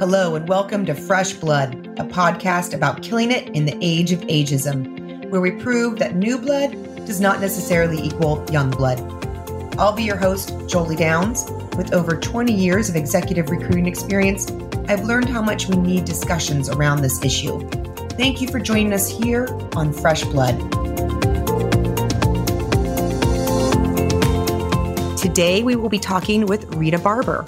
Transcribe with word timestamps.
Hello, 0.00 0.34
and 0.34 0.48
welcome 0.48 0.86
to 0.86 0.94
Fresh 0.94 1.34
Blood, 1.34 1.74
a 1.98 2.04
podcast 2.04 2.72
about 2.72 3.02
killing 3.02 3.30
it 3.30 3.50
in 3.50 3.66
the 3.66 3.76
age 3.82 4.12
of 4.12 4.20
ageism, 4.22 5.28
where 5.28 5.42
we 5.42 5.50
prove 5.50 5.98
that 5.98 6.14
new 6.14 6.38
blood 6.38 6.70
does 7.04 7.20
not 7.20 7.38
necessarily 7.38 8.00
equal 8.00 8.42
young 8.50 8.70
blood. 8.70 8.98
I'll 9.78 9.92
be 9.92 10.04
your 10.04 10.16
host, 10.16 10.54
Jolie 10.66 10.96
Downs. 10.96 11.44
With 11.76 11.92
over 11.92 12.16
20 12.16 12.50
years 12.50 12.88
of 12.88 12.96
executive 12.96 13.50
recruiting 13.50 13.84
experience, 13.84 14.50
I've 14.88 15.04
learned 15.04 15.28
how 15.28 15.42
much 15.42 15.68
we 15.68 15.76
need 15.76 16.06
discussions 16.06 16.70
around 16.70 17.02
this 17.02 17.22
issue. 17.22 17.60
Thank 18.12 18.40
you 18.40 18.48
for 18.48 18.58
joining 18.58 18.94
us 18.94 19.06
here 19.06 19.48
on 19.76 19.92
Fresh 19.92 20.24
Blood. 20.24 20.58
Today, 25.18 25.62
we 25.62 25.76
will 25.76 25.90
be 25.90 25.98
talking 25.98 26.46
with 26.46 26.74
Rita 26.74 26.98
Barber. 26.98 27.44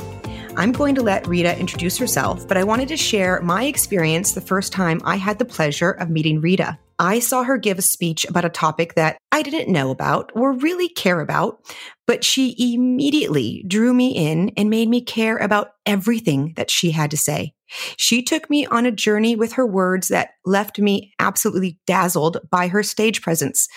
I'm 0.55 0.73
going 0.73 0.95
to 0.96 1.03
let 1.03 1.27
Rita 1.27 1.59
introduce 1.59 1.96
herself, 1.96 2.46
but 2.46 2.59
I 2.59 2.64
wanted 2.64 2.89
to 2.89 2.96
share 2.96 3.41
my 3.41 3.64
experience 3.64 4.32
the 4.32 4.43
first 4.43 4.71
time 4.71 5.00
I 5.03 5.17
had 5.17 5.39
the 5.39 5.46
pleasure 5.46 5.93
of 5.93 6.11
meeting 6.11 6.43
Rita. 6.43 6.79
I 6.99 7.21
saw 7.21 7.43
her 7.43 7.57
give 7.57 7.79
a 7.79 7.82
speech 7.82 8.26
about 8.26 8.45
a 8.45 8.50
topic 8.50 8.95
that 8.95 9.17
I 9.32 9.40
didn't 9.43 9.73
know 9.73 9.90
about 9.90 10.31
or 10.35 10.53
really 10.53 10.90
care 10.90 11.21
about, 11.21 11.61
but 12.07 12.23
she 12.23 12.54
immediately 12.75 13.64
drew 13.67 13.95
me 13.95 14.11
in 14.11 14.50
and 14.59 14.68
made 14.68 14.90
me 14.90 15.00
care 15.00 15.39
about 15.39 15.73
everything 15.86 16.53
that 16.57 16.71
she 16.71 16.90
had 16.90 17.11
to 17.12 17.17
say. 17.17 17.54
She 17.96 18.23
took 18.23 18.50
me 18.50 18.67
on 18.67 18.84
a 18.84 18.93
journey 18.93 19.34
with 19.34 19.54
her 19.54 19.67
words 19.67 20.09
that 20.09 20.32
left 20.45 20.79
me 20.79 21.14
absolutely 21.18 21.81
dazzled 21.87 22.39
by 22.50 22.68
her 22.68 22.82
stage 22.82 23.23
presence. 23.23 23.68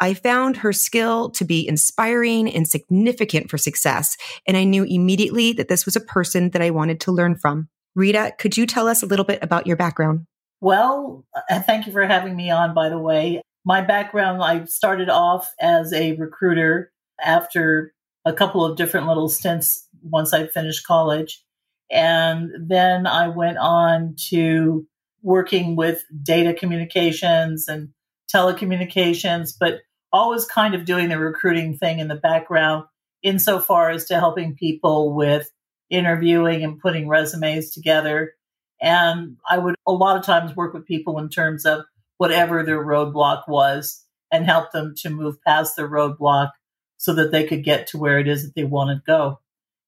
I 0.00 0.14
found 0.14 0.58
her 0.58 0.72
skill 0.72 1.30
to 1.30 1.44
be 1.44 1.66
inspiring 1.66 2.52
and 2.52 2.68
significant 2.68 3.50
for 3.50 3.58
success, 3.58 4.16
and 4.46 4.56
I 4.56 4.64
knew 4.64 4.84
immediately 4.84 5.52
that 5.54 5.68
this 5.68 5.86
was 5.86 5.96
a 5.96 6.00
person 6.00 6.50
that 6.50 6.62
I 6.62 6.70
wanted 6.70 7.00
to 7.00 7.12
learn 7.12 7.36
from. 7.36 7.68
Rita, 7.94 8.34
could 8.38 8.56
you 8.56 8.66
tell 8.66 8.88
us 8.88 9.02
a 9.02 9.06
little 9.06 9.24
bit 9.24 9.42
about 9.42 9.66
your 9.66 9.76
background? 9.76 10.26
Well, 10.60 11.24
thank 11.50 11.86
you 11.86 11.92
for 11.92 12.06
having 12.06 12.36
me 12.36 12.50
on, 12.50 12.74
by 12.74 12.88
the 12.88 12.98
way. 12.98 13.42
My 13.64 13.80
background, 13.80 14.42
I 14.42 14.64
started 14.66 15.08
off 15.08 15.52
as 15.60 15.92
a 15.92 16.14
recruiter 16.16 16.92
after 17.22 17.92
a 18.24 18.32
couple 18.32 18.64
of 18.64 18.76
different 18.76 19.06
little 19.06 19.28
stints 19.28 19.88
once 20.02 20.32
I 20.32 20.46
finished 20.46 20.86
college. 20.86 21.42
And 21.90 22.50
then 22.68 23.06
I 23.06 23.28
went 23.28 23.58
on 23.58 24.16
to 24.28 24.86
working 25.22 25.76
with 25.76 26.04
data 26.22 26.52
communications 26.52 27.68
and 27.68 27.90
telecommunications, 28.32 29.52
but 29.58 29.80
always 30.12 30.44
kind 30.44 30.74
of 30.74 30.84
doing 30.84 31.08
the 31.08 31.18
recruiting 31.18 31.76
thing 31.76 31.98
in 31.98 32.08
the 32.08 32.14
background 32.14 32.84
insofar 33.22 33.90
as 33.90 34.06
to 34.06 34.18
helping 34.18 34.54
people 34.54 35.14
with 35.14 35.50
interviewing 35.90 36.64
and 36.64 36.80
putting 36.80 37.08
resumes 37.08 37.70
together. 37.70 38.32
And 38.80 39.36
I 39.48 39.58
would 39.58 39.74
a 39.86 39.92
lot 39.92 40.16
of 40.16 40.24
times 40.24 40.54
work 40.54 40.74
with 40.74 40.86
people 40.86 41.18
in 41.18 41.28
terms 41.28 41.64
of 41.64 41.84
whatever 42.18 42.62
their 42.62 42.82
roadblock 42.84 43.48
was 43.48 44.04
and 44.32 44.44
help 44.44 44.72
them 44.72 44.94
to 44.98 45.10
move 45.10 45.36
past 45.46 45.76
their 45.76 45.88
roadblock 45.88 46.50
so 46.96 47.14
that 47.14 47.30
they 47.30 47.44
could 47.44 47.64
get 47.64 47.88
to 47.88 47.98
where 47.98 48.18
it 48.18 48.28
is 48.28 48.44
that 48.44 48.54
they 48.54 48.64
want 48.64 48.90
to 48.90 49.02
go. 49.06 49.40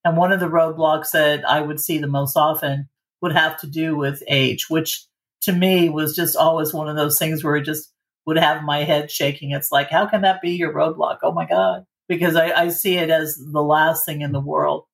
And 0.05 0.17
one 0.17 0.33
of 0.33 0.41
the 0.41 0.47
roadblocks 0.47 1.11
that 1.13 1.49
I 1.49 1.61
would 1.61 1.81
see 1.81 1.99
the 1.99 2.07
most 2.07 2.37
often 2.37 2.89
would 3.21 3.33
have 3.33 3.59
to 3.61 3.67
do 3.67 3.97
with 3.97 4.23
age, 4.29 4.71
which 4.71 5.05
to 5.43 5.53
me 5.53 5.89
was 5.89 6.15
just 6.15 6.37
always 6.37 6.73
one 6.73 6.89
of 6.89 6.97
those 6.97 7.19
things 7.19 7.43
where 7.43 7.57
it 7.57 7.65
just 7.65 7.93
would 8.29 8.37
have 8.37 8.63
my 8.63 8.85
head 8.85 9.11
shaking. 9.11 9.53
It's 9.53 9.73
like, 9.73 9.89
how 9.89 10.07
can 10.07 10.21
that 10.21 10.43
be 10.43 10.51
your 10.51 10.75
roadblock? 10.75 11.21
Oh 11.23 11.33
my 11.33 11.47
God. 11.47 11.87
Because 12.11 12.37
I, 12.37 12.51
I 12.51 12.69
see 12.69 12.97
it 12.99 13.09
as 13.09 13.37
the 13.37 13.63
last 13.63 14.05
thing 14.05 14.21
in 14.21 14.33
the 14.33 14.41
world. 14.41 14.85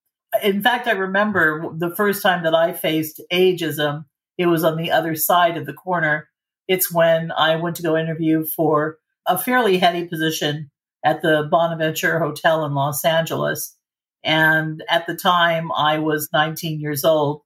In 0.40 0.62
fact, 0.62 0.86
I 0.86 0.92
remember 0.92 1.68
the 1.76 1.92
first 1.96 2.22
time 2.22 2.44
that 2.44 2.54
I 2.54 2.72
faced 2.72 3.20
ageism, 3.32 4.04
it 4.38 4.46
was 4.46 4.62
on 4.62 4.76
the 4.76 4.92
other 4.92 5.16
side 5.16 5.56
of 5.56 5.66
the 5.66 5.72
corner. 5.72 6.28
It's 6.68 6.92
when 6.92 7.32
I 7.32 7.56
went 7.56 7.74
to 7.76 7.82
go 7.82 7.96
interview 7.96 8.44
for 8.44 8.98
a 9.26 9.36
fairly 9.36 9.78
heady 9.78 10.06
position 10.06 10.70
at 11.04 11.20
the 11.20 11.48
Bonaventure 11.50 12.20
Hotel 12.20 12.64
in 12.64 12.72
Los 12.72 13.04
Angeles. 13.04 13.76
And 14.22 14.84
at 14.88 15.08
the 15.08 15.16
time, 15.16 15.72
I 15.72 15.98
was 15.98 16.28
19 16.32 16.78
years 16.78 17.04
old. 17.04 17.42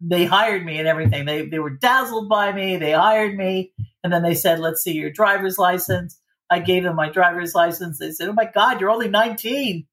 They 0.00 0.24
hired 0.24 0.64
me 0.64 0.78
and 0.78 0.86
everything. 0.86 1.24
They, 1.26 1.46
they 1.46 1.58
were 1.58 1.70
dazzled 1.70 2.28
by 2.28 2.52
me. 2.52 2.76
They 2.76 2.92
hired 2.92 3.36
me. 3.36 3.72
And 4.02 4.12
then 4.12 4.22
they 4.22 4.34
said, 4.34 4.58
let's 4.58 4.82
see 4.82 4.92
your 4.92 5.10
driver's 5.10 5.58
license. 5.58 6.18
I 6.50 6.58
gave 6.58 6.82
them 6.82 6.96
my 6.96 7.08
driver's 7.08 7.54
license. 7.54 7.98
They 7.98 8.10
said, 8.10 8.28
oh 8.28 8.34
my 8.34 8.50
God, 8.52 8.80
you're 8.80 8.90
only 8.90 9.08
19. 9.08 9.86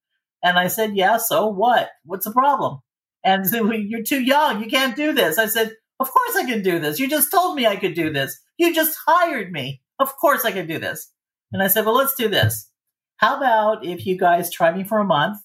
And 0.44 0.60
I 0.60 0.68
said, 0.68 0.96
yeah, 0.96 1.18
so 1.18 1.48
what? 1.48 1.90
What's 2.04 2.26
the 2.26 2.32
problem? 2.32 2.80
And 3.24 3.48
said, 3.48 3.62
you're 3.64 4.04
too 4.04 4.22
young. 4.22 4.64
You 4.64 4.70
can't 4.70 4.96
do 4.96 5.14
this. 5.14 5.38
I 5.38 5.46
said, 5.46 5.74
of 6.00 6.12
course 6.12 6.36
I 6.36 6.46
can 6.46 6.62
do 6.62 6.80
this. 6.80 7.00
You 7.00 7.10
just 7.10 7.32
told 7.32 7.56
me 7.56 7.68
I 7.68 7.76
could 7.76 7.94
do 7.94 8.12
this. 8.12 8.40
You 8.58 8.74
just 8.74 8.98
hired 9.06 9.52
me. 9.52 9.82
Of 10.00 10.16
course 10.16 10.46
I 10.46 10.52
can 10.52 10.68
do 10.68 10.80
this. 10.80 11.12
And 11.52 11.62
I 11.62 11.68
said, 11.68 11.86
well, 11.86 11.96
let's 11.96 12.16
do 12.16 12.30
this. 12.30 12.70
How 13.18 13.38
about 13.38 13.86
if 13.86 14.06
you 14.06 14.18
guys 14.18 14.52
try 14.52 14.72
me 14.72 14.84
for 14.84 15.00
a 15.00 15.06
month? 15.06 15.40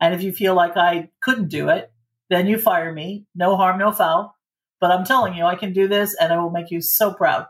And 0.00 0.14
if 0.14 0.22
you 0.22 0.32
feel 0.32 0.54
like 0.54 0.76
I 0.76 1.10
couldn't 1.22 1.48
do 1.48 1.68
it, 1.68 1.92
then 2.30 2.46
you 2.46 2.58
fire 2.58 2.92
me. 2.92 3.26
No 3.34 3.56
harm, 3.56 3.78
no 3.78 3.92
foul. 3.92 4.34
But 4.80 4.90
I'm 4.90 5.04
telling 5.04 5.34
you, 5.34 5.44
I 5.44 5.54
can 5.54 5.72
do 5.72 5.86
this 5.86 6.16
and 6.18 6.32
I 6.32 6.38
will 6.38 6.50
make 6.50 6.72
you 6.72 6.80
so 6.80 7.14
proud. 7.14 7.46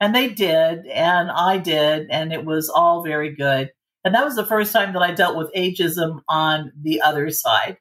And 0.00 0.14
they 0.14 0.28
did, 0.28 0.86
and 0.86 1.30
I 1.30 1.58
did, 1.58 2.08
and 2.10 2.32
it 2.32 2.44
was 2.44 2.68
all 2.68 3.02
very 3.02 3.34
good. 3.34 3.70
And 4.04 4.14
that 4.14 4.24
was 4.24 4.36
the 4.36 4.46
first 4.46 4.72
time 4.72 4.92
that 4.92 5.02
I 5.02 5.12
dealt 5.12 5.36
with 5.36 5.52
ageism 5.54 6.20
on 6.28 6.72
the 6.80 7.00
other 7.00 7.30
side. 7.30 7.78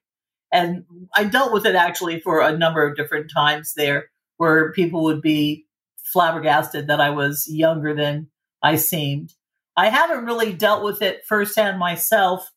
And 0.52 0.86
I 1.14 1.26
dealt 1.26 1.52
with 1.52 1.66
it 1.66 1.76
actually 1.76 2.22
for 2.22 2.40
a 2.42 2.58
number 2.58 2.88
of 2.88 2.96
different 2.96 3.30
times 3.32 3.74
there 3.76 4.10
where 4.38 4.72
people 4.72 5.04
would 5.04 5.22
be 5.22 5.66
flabbergasted 6.14 6.88
that 6.88 7.02
I 7.02 7.10
was 7.10 7.46
younger 7.48 7.94
than 7.94 8.28
I 8.64 8.78
seemed. 8.78 9.34
I 9.76 9.90
haven't 9.90 10.26
really 10.26 10.54
dealt 10.54 10.84
with 10.84 11.02
it 11.02 11.26
firsthand 11.28 11.78
myself 11.78 12.50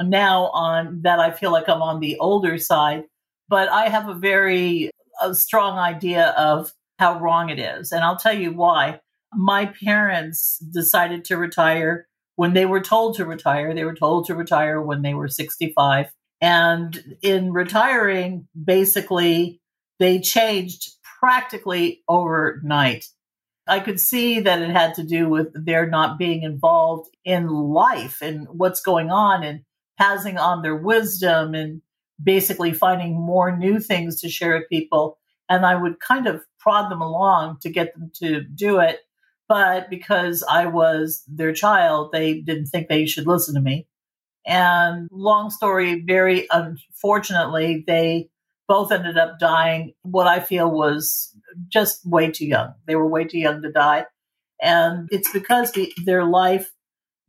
now 0.00 0.46
on 0.48 1.02
that 1.02 1.20
I 1.20 1.30
feel 1.30 1.52
like 1.52 1.68
I'm 1.68 1.82
on 1.82 2.00
the 2.00 2.16
older 2.18 2.56
side, 2.58 3.04
but 3.48 3.68
I 3.68 3.88
have 3.88 4.08
a 4.08 4.14
very 4.14 4.90
a 5.20 5.34
strong 5.34 5.78
idea 5.78 6.28
of 6.30 6.72
how 6.98 7.20
wrong 7.20 7.50
it 7.50 7.58
is. 7.58 7.92
And 7.92 8.04
I'll 8.04 8.18
tell 8.18 8.36
you 8.36 8.52
why. 8.52 9.00
My 9.32 9.66
parents 9.66 10.58
decided 10.58 11.24
to 11.26 11.36
retire 11.36 12.08
when 12.36 12.54
they 12.54 12.66
were 12.66 12.80
told 12.80 13.16
to 13.16 13.26
retire. 13.26 13.74
They 13.74 13.84
were 13.84 13.94
told 13.94 14.26
to 14.26 14.34
retire 14.34 14.80
when 14.80 15.02
they 15.02 15.14
were 15.14 15.28
65. 15.28 16.06
And 16.40 17.16
in 17.22 17.52
retiring, 17.52 18.48
basically, 18.62 19.60
they 19.98 20.20
changed 20.20 20.92
practically 21.20 22.02
overnight. 22.08 23.06
I 23.66 23.80
could 23.80 24.00
see 24.00 24.40
that 24.40 24.62
it 24.62 24.70
had 24.70 24.94
to 24.94 25.02
do 25.02 25.28
with 25.28 25.48
their 25.52 25.86
not 25.86 26.18
being 26.18 26.42
involved 26.42 27.10
in 27.24 27.48
life 27.48 28.22
and 28.22 28.46
what's 28.48 28.80
going 28.80 29.10
on 29.10 29.42
and 29.42 29.60
passing 29.98 30.38
on 30.38 30.62
their 30.62 30.76
wisdom 30.76 31.54
and 31.54 31.82
basically 32.22 32.72
finding 32.72 33.14
more 33.14 33.56
new 33.56 33.78
things 33.78 34.20
to 34.20 34.28
share 34.28 34.56
with 34.58 34.68
people. 34.68 35.18
And 35.48 35.64
I 35.64 35.74
would 35.74 36.00
kind 36.00 36.26
of 36.26 36.42
prod 36.58 36.90
them 36.90 37.00
along 37.00 37.58
to 37.62 37.70
get 37.70 37.94
them 37.94 38.10
to 38.16 38.42
do 38.42 38.80
it. 38.80 38.98
But 39.48 39.88
because 39.88 40.44
I 40.48 40.66
was 40.66 41.22
their 41.26 41.52
child, 41.54 42.12
they 42.12 42.40
didn't 42.40 42.66
think 42.66 42.88
they 42.88 43.06
should 43.06 43.26
listen 43.26 43.54
to 43.54 43.60
me. 43.60 43.86
And 44.46 45.08
long 45.10 45.50
story, 45.50 46.02
very 46.06 46.46
unfortunately, 46.50 47.84
they 47.86 48.28
both 48.66 48.92
ended 48.92 49.16
up 49.16 49.38
dying 49.38 49.94
what 50.02 50.26
I 50.26 50.40
feel 50.40 50.70
was 50.70 51.34
just 51.68 52.06
way 52.06 52.30
too 52.30 52.46
young. 52.46 52.74
They 52.86 52.94
were 52.94 53.08
way 53.08 53.24
too 53.24 53.38
young 53.38 53.62
to 53.62 53.72
die. 53.72 54.04
And 54.60 55.08
it's 55.10 55.32
because 55.32 55.72
the, 55.72 55.92
their 56.04 56.24
life 56.24 56.70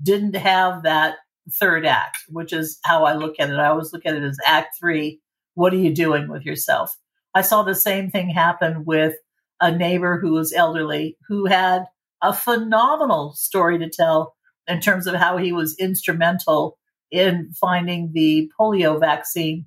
didn't 0.02 0.36
have 0.36 0.84
that 0.84 1.16
third 1.54 1.86
act, 1.86 2.18
which 2.28 2.54
is 2.54 2.80
how 2.84 3.06
I 3.06 3.14
look 3.14 3.36
at 3.40 3.50
it. 3.50 3.60
I 3.60 3.68
always 3.68 3.94
look 3.94 4.06
at 4.06 4.16
it 4.16 4.24
as 4.24 4.38
act 4.46 4.78
three. 4.80 5.22
What 5.54 5.74
are 5.74 5.78
you 5.78 5.94
doing 5.94 6.28
with 6.28 6.46
yourself? 6.46 6.96
I 7.34 7.42
saw 7.42 7.64
the 7.64 7.76
same 7.76 8.10
thing 8.10 8.30
happen 8.30 8.86
with 8.86 9.16
a 9.62 9.76
neighbor 9.76 10.20
who 10.20 10.32
was 10.32 10.54
elderly 10.54 11.18
who 11.28 11.46
had 11.46 11.86
a 12.22 12.34
phenomenal 12.34 13.34
story 13.34 13.78
to 13.80 13.90
tell 13.90 14.36
in 14.68 14.80
terms 14.80 15.08
of 15.08 15.16
how 15.16 15.38
he 15.38 15.52
was 15.52 15.76
instrumental 15.80 16.78
in 17.12 17.52
finding 17.60 18.12
the 18.14 18.52
polio 18.60 19.00
vaccine. 19.00 19.66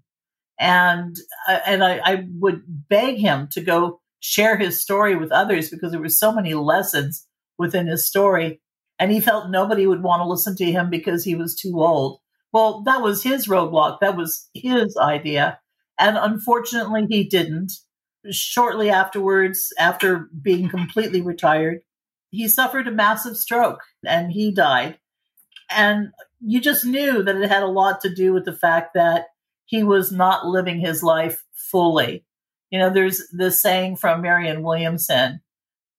And, 0.58 1.16
uh, 1.48 1.58
and 1.66 1.82
I, 1.82 2.00
I 2.04 2.24
would 2.38 2.62
beg 2.66 3.16
him 3.16 3.48
to 3.52 3.60
go 3.60 4.00
share 4.20 4.56
his 4.56 4.80
story 4.80 5.16
with 5.16 5.32
others 5.32 5.70
because 5.70 5.90
there 5.90 6.00
were 6.00 6.08
so 6.08 6.32
many 6.32 6.54
lessons 6.54 7.26
within 7.58 7.88
his 7.88 8.06
story 8.06 8.60
and 8.98 9.10
he 9.10 9.20
felt 9.20 9.50
nobody 9.50 9.86
would 9.86 10.02
want 10.02 10.20
to 10.20 10.28
listen 10.28 10.54
to 10.56 10.64
him 10.70 10.88
because 10.88 11.24
he 11.24 11.34
was 11.34 11.56
too 11.56 11.80
old. 11.80 12.20
Well, 12.52 12.82
that 12.84 13.02
was 13.02 13.22
his 13.22 13.48
roadblock. 13.48 13.98
That 14.00 14.16
was 14.16 14.48
his 14.54 14.96
idea. 14.96 15.58
And 16.02 16.18
unfortunately, 16.18 17.06
he 17.08 17.22
didn't. 17.22 17.74
Shortly 18.28 18.90
afterwards, 18.90 19.72
after 19.78 20.28
being 20.42 20.68
completely 20.68 21.22
retired, 21.22 21.82
he 22.30 22.48
suffered 22.48 22.88
a 22.88 22.92
massive 22.92 23.36
stroke 23.36 23.82
and 24.04 24.32
he 24.32 24.50
died. 24.52 24.98
And 25.70 26.08
you 26.40 26.60
just 26.60 26.84
knew 26.84 27.22
that 27.22 27.36
it 27.36 27.48
had 27.48 27.62
a 27.62 27.68
lot 27.68 28.00
to 28.00 28.12
do 28.12 28.32
with 28.32 28.44
the 28.44 28.52
fact 28.52 28.94
that 28.94 29.26
he 29.64 29.84
was 29.84 30.10
not 30.10 30.44
living 30.44 30.80
his 30.80 31.04
life 31.04 31.44
fully. 31.54 32.24
You 32.70 32.80
know, 32.80 32.90
there's 32.90 33.22
this 33.30 33.62
saying 33.62 33.94
from 33.96 34.22
Marianne 34.22 34.64
Williamson, 34.64 35.40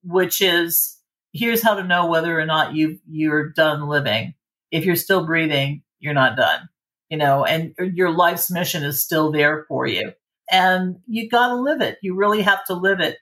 which 0.03 0.41
is 0.41 0.97
here's 1.31 1.63
how 1.63 1.75
to 1.75 1.83
know 1.83 2.07
whether 2.07 2.37
or 2.37 2.45
not 2.45 2.75
you 2.75 2.99
you're 3.09 3.51
done 3.51 3.87
living. 3.87 4.33
If 4.69 4.83
you're 4.83 4.97
still 4.97 5.25
breathing, 5.25 5.83
you're 5.99 6.13
not 6.13 6.35
done. 6.35 6.67
You 7.13 7.19
know, 7.19 7.45
and 7.45 7.75
your 7.93 8.09
life's 8.09 8.49
mission 8.49 8.83
is 8.83 9.03
still 9.03 9.31
there 9.31 9.65
for 9.67 9.85
you. 9.85 10.13
And 10.51 10.95
you 11.05 11.29
got 11.29 11.49
to 11.49 11.55
live 11.57 11.79
it. 11.79 11.99
You 12.01 12.15
really 12.15 12.41
have 12.41 12.65
to 12.65 12.73
live 12.73 12.99
it. 13.01 13.17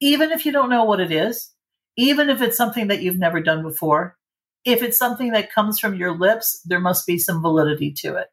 Even 0.00 0.32
if 0.32 0.46
you 0.46 0.50
don't 0.50 0.70
know 0.70 0.84
what 0.84 0.98
it 0.98 1.12
is, 1.12 1.52
even 1.98 2.30
if 2.30 2.40
it's 2.40 2.56
something 2.56 2.88
that 2.88 3.02
you've 3.02 3.18
never 3.18 3.42
done 3.42 3.62
before, 3.62 4.16
if 4.64 4.82
it's 4.82 4.96
something 4.96 5.32
that 5.32 5.52
comes 5.52 5.78
from 5.78 5.94
your 5.94 6.18
lips, 6.18 6.62
there 6.64 6.80
must 6.80 7.06
be 7.06 7.18
some 7.18 7.42
validity 7.42 7.92
to 7.98 8.16
it. 8.16 8.28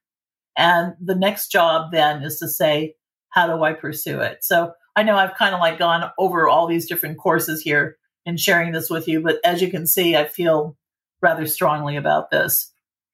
And 0.55 0.93
the 1.01 1.13
next 1.13 1.51
job 1.51 1.91
then 1.91 2.23
is 2.23 2.39
to 2.39 2.47
say, 2.47 2.95
how 3.31 3.47
do 3.47 3.61
I 3.61 3.73
pursue 3.73 4.21
it? 4.21 4.45
So 4.45 4.71
I 4.95 5.03
know 5.03 5.17
I've 5.17 5.35
kind 5.35 5.53
of 5.53 5.59
like 5.59 5.77
gone 5.77 6.09
over 6.17 6.47
all 6.47 6.67
these 6.67 6.87
different 6.87 7.17
courses 7.17 7.61
here 7.61 7.97
and 8.25 8.39
sharing 8.39 8.71
this 8.71 8.89
with 8.89 9.09
you, 9.09 9.19
but 9.19 9.39
as 9.43 9.61
you 9.61 9.69
can 9.69 9.85
see, 9.85 10.15
I 10.15 10.23
feel 10.23 10.77
rather 11.21 11.47
strongly 11.47 11.97
about 11.97 12.31
this. 12.31 12.71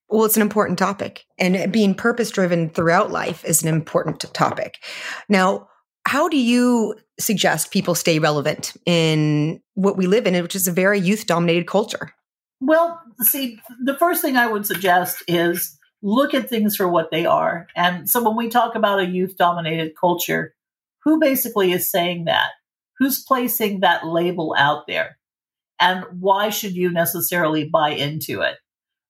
Well, 0.10 0.26
it's 0.26 0.36
an 0.36 0.42
important 0.42 0.78
topic, 0.78 1.26
and 1.40 1.72
being 1.72 1.96
purpose 1.96 2.30
driven 2.30 2.70
throughout 2.70 3.12
life 3.12 3.44
is 3.44 3.64
an 3.64 3.70
important 3.70 4.22
topic. 4.34 4.84
Now, 5.28 5.68
how 6.06 6.30
do 6.30 6.38
you 6.38 6.96
suggest 7.20 7.72
people 7.72 7.96
stay 7.96 8.20
relevant 8.20 8.74
in 8.86 9.62
what 9.74 9.98
we 9.98 10.06
live 10.06 10.28
in, 10.28 10.42
which 10.42 10.56
is 10.56 10.68
a 10.68 10.72
very 10.72 11.00
youth 11.00 11.26
dominated 11.26 11.66
culture? 11.66 12.12
Well, 12.62 13.02
see, 13.22 13.60
the 13.84 13.98
first 13.98 14.22
thing 14.22 14.38
I 14.38 14.48
would 14.48 14.66
suggest 14.66 15.24
is 15.28 15.78
look 16.04 16.34
at 16.34 16.50
things 16.50 16.76
for 16.76 16.88
what 16.88 17.10
they 17.12 17.26
are. 17.26 17.68
And 17.76 18.08
so 18.08 18.24
when 18.24 18.36
we 18.38 18.50
talk 18.50 18.76
about 18.76 19.00
a 19.00 19.08
youth 19.08 19.36
dominated 19.38 19.94
culture, 20.00 20.54
who 21.04 21.20
basically 21.20 21.72
is 21.72 21.90
saying 21.90 22.26
that? 22.26 22.52
Who's 23.00 23.24
placing 23.24 23.80
that 23.80 24.06
label 24.06 24.56
out 24.58 24.88
there? 24.88 25.18
And 25.80 26.06
why 26.20 26.50
should 26.50 26.76
you 26.76 26.92
necessarily 26.92 27.68
buy 27.68 27.90
into 27.90 28.42
it? 28.42 28.56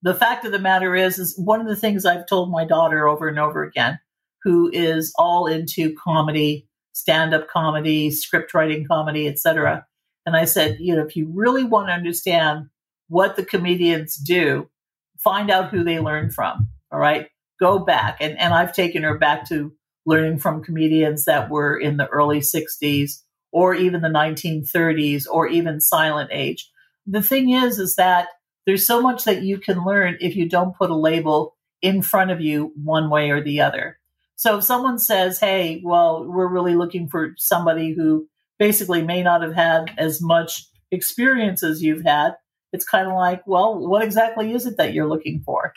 The 0.06 0.14
fact 0.14 0.46
of 0.46 0.52
the 0.52 0.60
matter 0.60 0.96
is, 0.96 1.18
is 1.18 1.36
one 1.36 1.60
of 1.60 1.66
the 1.68 1.76
things 1.76 2.06
I've 2.06 2.28
told 2.28 2.52
my 2.52 2.64
daughter 2.64 3.08
over 3.08 3.28
and 3.28 3.40
over 3.40 3.64
again, 3.64 4.00
who 4.44 4.70
is 4.72 5.12
all 5.18 5.48
into 5.48 5.96
comedy, 5.96 6.68
stand-up 6.94 7.48
comedy, 7.48 8.12
script 8.12 8.54
writing 8.54 8.86
comedy, 8.88 9.28
etc. 9.28 9.84
And 10.28 10.36
I 10.36 10.46
said, 10.46 10.78
you 10.80 10.96
know, 10.96 11.04
if 11.04 11.16
you 11.16 11.32
really 11.34 11.64
want 11.64 11.88
to 11.88 11.94
understand 11.94 12.68
what 13.08 13.36
the 13.36 13.44
comedians 13.44 14.16
do, 14.16 14.70
find 15.18 15.50
out 15.50 15.72
who 15.72 15.84
they 15.84 16.00
learn 16.00 16.30
from. 16.30 16.70
All 16.92 17.00
right. 17.00 17.28
Go 17.60 17.80
back. 17.80 18.18
And, 18.22 18.38
and 18.38 18.54
I've 18.54 18.74
taken 18.74 19.02
her 19.02 19.18
back 19.18 19.50
to 19.50 19.74
learning 20.06 20.38
from 20.38 20.64
comedians 20.64 21.26
that 21.26 21.50
were 21.50 21.76
in 21.76 21.98
the 21.98 22.08
early 22.10 22.42
60s 22.42 23.24
or 23.52 23.74
even 23.74 24.04
the 24.04 24.10
1930s 24.10 25.26
or 25.28 25.48
even 25.48 25.82
silent 25.82 26.30
age. 26.32 26.70
The 27.08 27.24
thing 27.24 27.50
is, 27.50 27.80
is 27.80 27.96
that 27.96 28.28
there's 28.66 28.86
so 28.86 29.02
much 29.02 29.24
that 29.26 29.44
you 29.44 29.58
can 29.58 29.84
learn 29.84 30.18
if 30.20 30.36
you 30.36 30.50
don't 30.50 30.76
put 30.76 30.90
a 30.90 30.96
label 30.96 31.56
in 31.82 32.02
front 32.02 32.32
of 32.32 32.42
you 32.42 32.72
one 32.76 33.10
way 33.10 33.30
or 33.30 33.44
the 33.44 33.62
other. 33.62 34.00
So 34.36 34.58
if 34.58 34.64
someone 34.64 35.00
says, 35.00 35.40
Hey, 35.40 35.82
well, 35.84 36.26
we're 36.26 36.48
really 36.48 36.76
looking 36.76 37.08
for 37.08 37.34
somebody 37.38 37.94
who 37.94 38.28
basically 38.60 39.02
may 39.02 39.24
not 39.24 39.42
have 39.42 39.54
had 39.54 39.92
as 39.98 40.22
much 40.22 40.66
experience 40.92 41.64
as 41.64 41.84
you've 41.84 42.04
had, 42.04 42.36
it's 42.72 42.86
kind 42.86 43.08
of 43.08 43.14
like, 43.14 43.46
well, 43.46 43.78
what 43.78 44.04
exactly 44.04 44.54
is 44.54 44.66
it 44.66 44.78
that 44.78 44.94
you're 44.94 45.08
looking 45.08 45.42
for? 45.46 45.74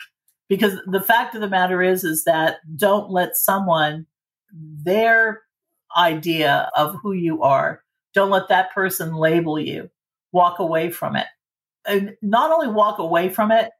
Because 0.49 0.73
the 0.85 1.01
fact 1.01 1.35
of 1.35 1.41
the 1.41 1.47
matter 1.47 1.81
is, 1.81 2.03
is 2.03 2.23
that 2.25 2.57
don't 2.75 3.11
let 3.11 3.35
someone, 3.35 4.07
their 4.51 5.41
idea 5.95 6.69
of 6.75 6.95
who 7.01 7.13
you 7.13 7.43
are, 7.43 7.83
don't 8.13 8.31
let 8.31 8.49
that 8.49 8.73
person 8.73 9.13
label 9.13 9.59
you. 9.59 9.89
Walk 10.31 10.59
away 10.59 10.89
from 10.89 11.15
it. 11.15 11.27
Not 12.21 12.51
only 12.51 12.67
walk 12.67 12.99
away 12.99 13.29
from 13.29 13.51
it, 13.51 13.71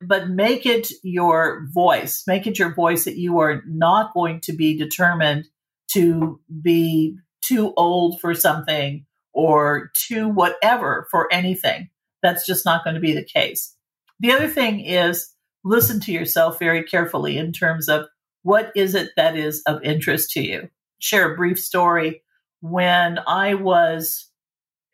but 0.00 0.28
make 0.28 0.66
it 0.66 0.88
your 1.02 1.66
voice. 1.72 2.22
Make 2.26 2.46
it 2.46 2.58
your 2.58 2.74
voice 2.74 3.04
that 3.04 3.16
you 3.16 3.38
are 3.38 3.62
not 3.66 4.12
going 4.14 4.40
to 4.42 4.52
be 4.52 4.76
determined 4.76 5.46
to 5.92 6.40
be 6.62 7.16
too 7.42 7.72
old 7.76 8.20
for 8.20 8.34
something 8.34 9.06
or 9.32 9.90
too 9.94 10.28
whatever 10.28 11.06
for 11.10 11.32
anything. 11.32 11.88
That's 12.22 12.46
just 12.46 12.64
not 12.64 12.84
going 12.84 12.94
to 12.94 13.00
be 13.00 13.12
the 13.12 13.24
case. 13.24 13.74
The 14.20 14.32
other 14.32 14.48
thing 14.48 14.80
is 14.80 15.32
listen 15.64 16.00
to 16.00 16.12
yourself 16.12 16.58
very 16.58 16.84
carefully 16.84 17.38
in 17.38 17.52
terms 17.52 17.88
of 17.88 18.06
what 18.42 18.72
is 18.76 18.94
it 18.94 19.10
that 19.16 19.36
is 19.36 19.62
of 19.66 19.82
interest 19.82 20.30
to 20.30 20.40
you. 20.40 20.68
Share 20.98 21.32
a 21.32 21.36
brief 21.36 21.58
story. 21.58 22.22
When 22.60 23.18
I 23.26 23.54
was 23.54 24.30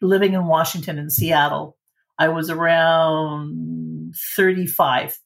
living 0.00 0.32
in 0.34 0.46
Washington 0.46 0.98
and 0.98 1.12
Seattle, 1.12 1.76
I 2.22 2.28
was 2.28 2.50
around 2.50 4.14
35 4.36 5.18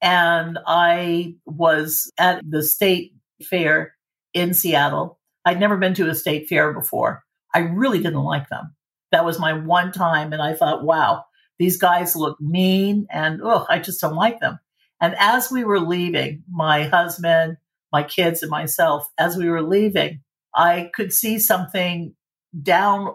and 0.00 0.58
I 0.66 1.34
was 1.44 2.10
at 2.16 2.40
the 2.48 2.62
state 2.62 3.12
fair 3.42 3.94
in 4.32 4.54
Seattle. 4.54 5.18
I'd 5.44 5.60
never 5.60 5.76
been 5.76 5.92
to 5.94 6.08
a 6.08 6.14
state 6.14 6.48
fair 6.48 6.72
before. 6.72 7.24
I 7.54 7.58
really 7.58 7.98
didn't 7.98 8.24
like 8.24 8.48
them. 8.48 8.74
That 9.12 9.26
was 9.26 9.38
my 9.38 9.52
one 9.52 9.92
time. 9.92 10.32
And 10.32 10.40
I 10.40 10.54
thought, 10.54 10.82
wow, 10.82 11.26
these 11.58 11.76
guys 11.76 12.16
look 12.16 12.40
mean 12.40 13.06
and 13.10 13.42
oh, 13.44 13.66
I 13.68 13.78
just 13.78 14.00
don't 14.00 14.16
like 14.16 14.40
them. 14.40 14.58
And 14.98 15.14
as 15.18 15.50
we 15.50 15.62
were 15.62 15.78
leaving, 15.78 16.44
my 16.50 16.84
husband, 16.84 17.58
my 17.92 18.02
kids, 18.02 18.40
and 18.40 18.50
myself, 18.50 19.06
as 19.18 19.36
we 19.36 19.50
were 19.50 19.62
leaving, 19.62 20.22
I 20.54 20.90
could 20.94 21.12
see 21.12 21.38
something 21.38 22.14
down 22.62 23.14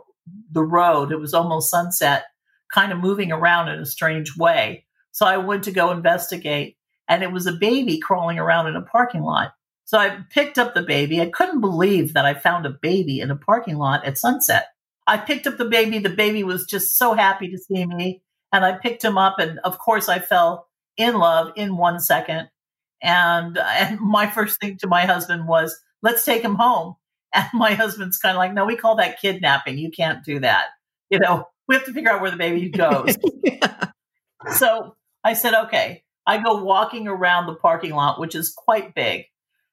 the 0.52 0.64
road. 0.64 1.12
It 1.12 1.20
was 1.20 1.34
almost 1.34 1.72
sunset, 1.72 2.26
kind 2.76 2.92
of 2.92 3.00
moving 3.00 3.32
around 3.32 3.70
in 3.70 3.80
a 3.80 3.86
strange 3.86 4.36
way. 4.38 4.86
So 5.12 5.26
I 5.26 5.38
went 5.38 5.64
to 5.64 5.72
go 5.72 5.92
investigate, 5.92 6.76
and 7.08 7.24
it 7.24 7.32
was 7.32 7.48
a 7.48 7.54
baby 7.54 8.00
crawling 8.00 8.38
around 8.38 8.68
in 8.68 8.76
a 8.76 8.82
parking 8.82 9.24
lot. 9.24 9.54
So 9.86 9.98
I 9.98 10.20
picked 10.30 10.58
up 10.58 10.74
the 10.74 10.84
baby. 10.84 11.22
I 11.22 11.30
couldn't 11.30 11.62
believe 11.62 12.14
that 12.14 12.26
I 12.26 12.34
found 12.34 12.66
a 12.66 12.78
baby 12.82 13.22
in 13.22 13.32
a 13.32 13.36
parking 13.36 13.78
lot 13.78 14.04
at 14.04 14.18
sunset. 14.18 14.68
I 15.08 15.18
picked 15.18 15.48
up 15.48 15.58
the 15.58 15.70
baby. 15.70 16.00
The 16.00 16.10
baby 16.10 16.44
was 16.44 16.66
just 16.66 16.98
so 16.98 17.14
happy 17.14 17.50
to 17.50 17.58
see 17.58 17.86
me. 17.86 18.22
And 18.52 18.66
I 18.66 18.74
picked 18.74 19.04
him 19.04 19.18
up, 19.18 19.40
and 19.40 19.60
of 19.60 19.80
course, 19.80 20.10
I 20.10 20.20
fell 20.20 20.68
in 20.98 21.16
love 21.16 21.54
in 21.56 21.78
one 21.78 22.00
second. 22.00 22.50
And, 23.02 23.58
and 23.58 24.00
my 24.02 24.30
first 24.30 24.60
thing 24.60 24.78
to 24.80 24.88
my 24.88 25.06
husband 25.06 25.48
was, 25.48 25.80
let's 26.02 26.26
take 26.26 26.44
him 26.44 26.56
home. 26.56 26.96
And 27.36 27.50
my 27.54 27.74
husband's 27.74 28.18
kind 28.18 28.38
of 28.38 28.38
like, 28.38 28.54
no, 28.54 28.64
we 28.64 28.78
call 28.78 28.96
that 28.96 29.20
kidnapping. 29.20 29.78
You 29.78 29.92
can't 29.92 30.24
do 30.24 30.40
that. 30.40 30.68
You 31.10 31.20
know, 31.20 31.50
we 31.68 31.76
have 31.76 31.86
to 31.86 31.94
figure 31.94 32.12
out 32.12 32.22
where 32.22 32.32
the 32.32 32.38
baby 32.38 32.70
goes. 32.70 33.18
yeah. 33.44 33.92
So 34.54 34.96
I 35.24 35.34
said, 35.34 35.54
okay. 35.66 36.04
I 36.28 36.42
go 36.42 36.64
walking 36.64 37.08
around 37.08 37.46
the 37.46 37.56
parking 37.56 37.92
lot, 37.92 38.20
which 38.20 38.36
is 38.36 38.52
quite 38.56 38.96
big. 38.96 39.26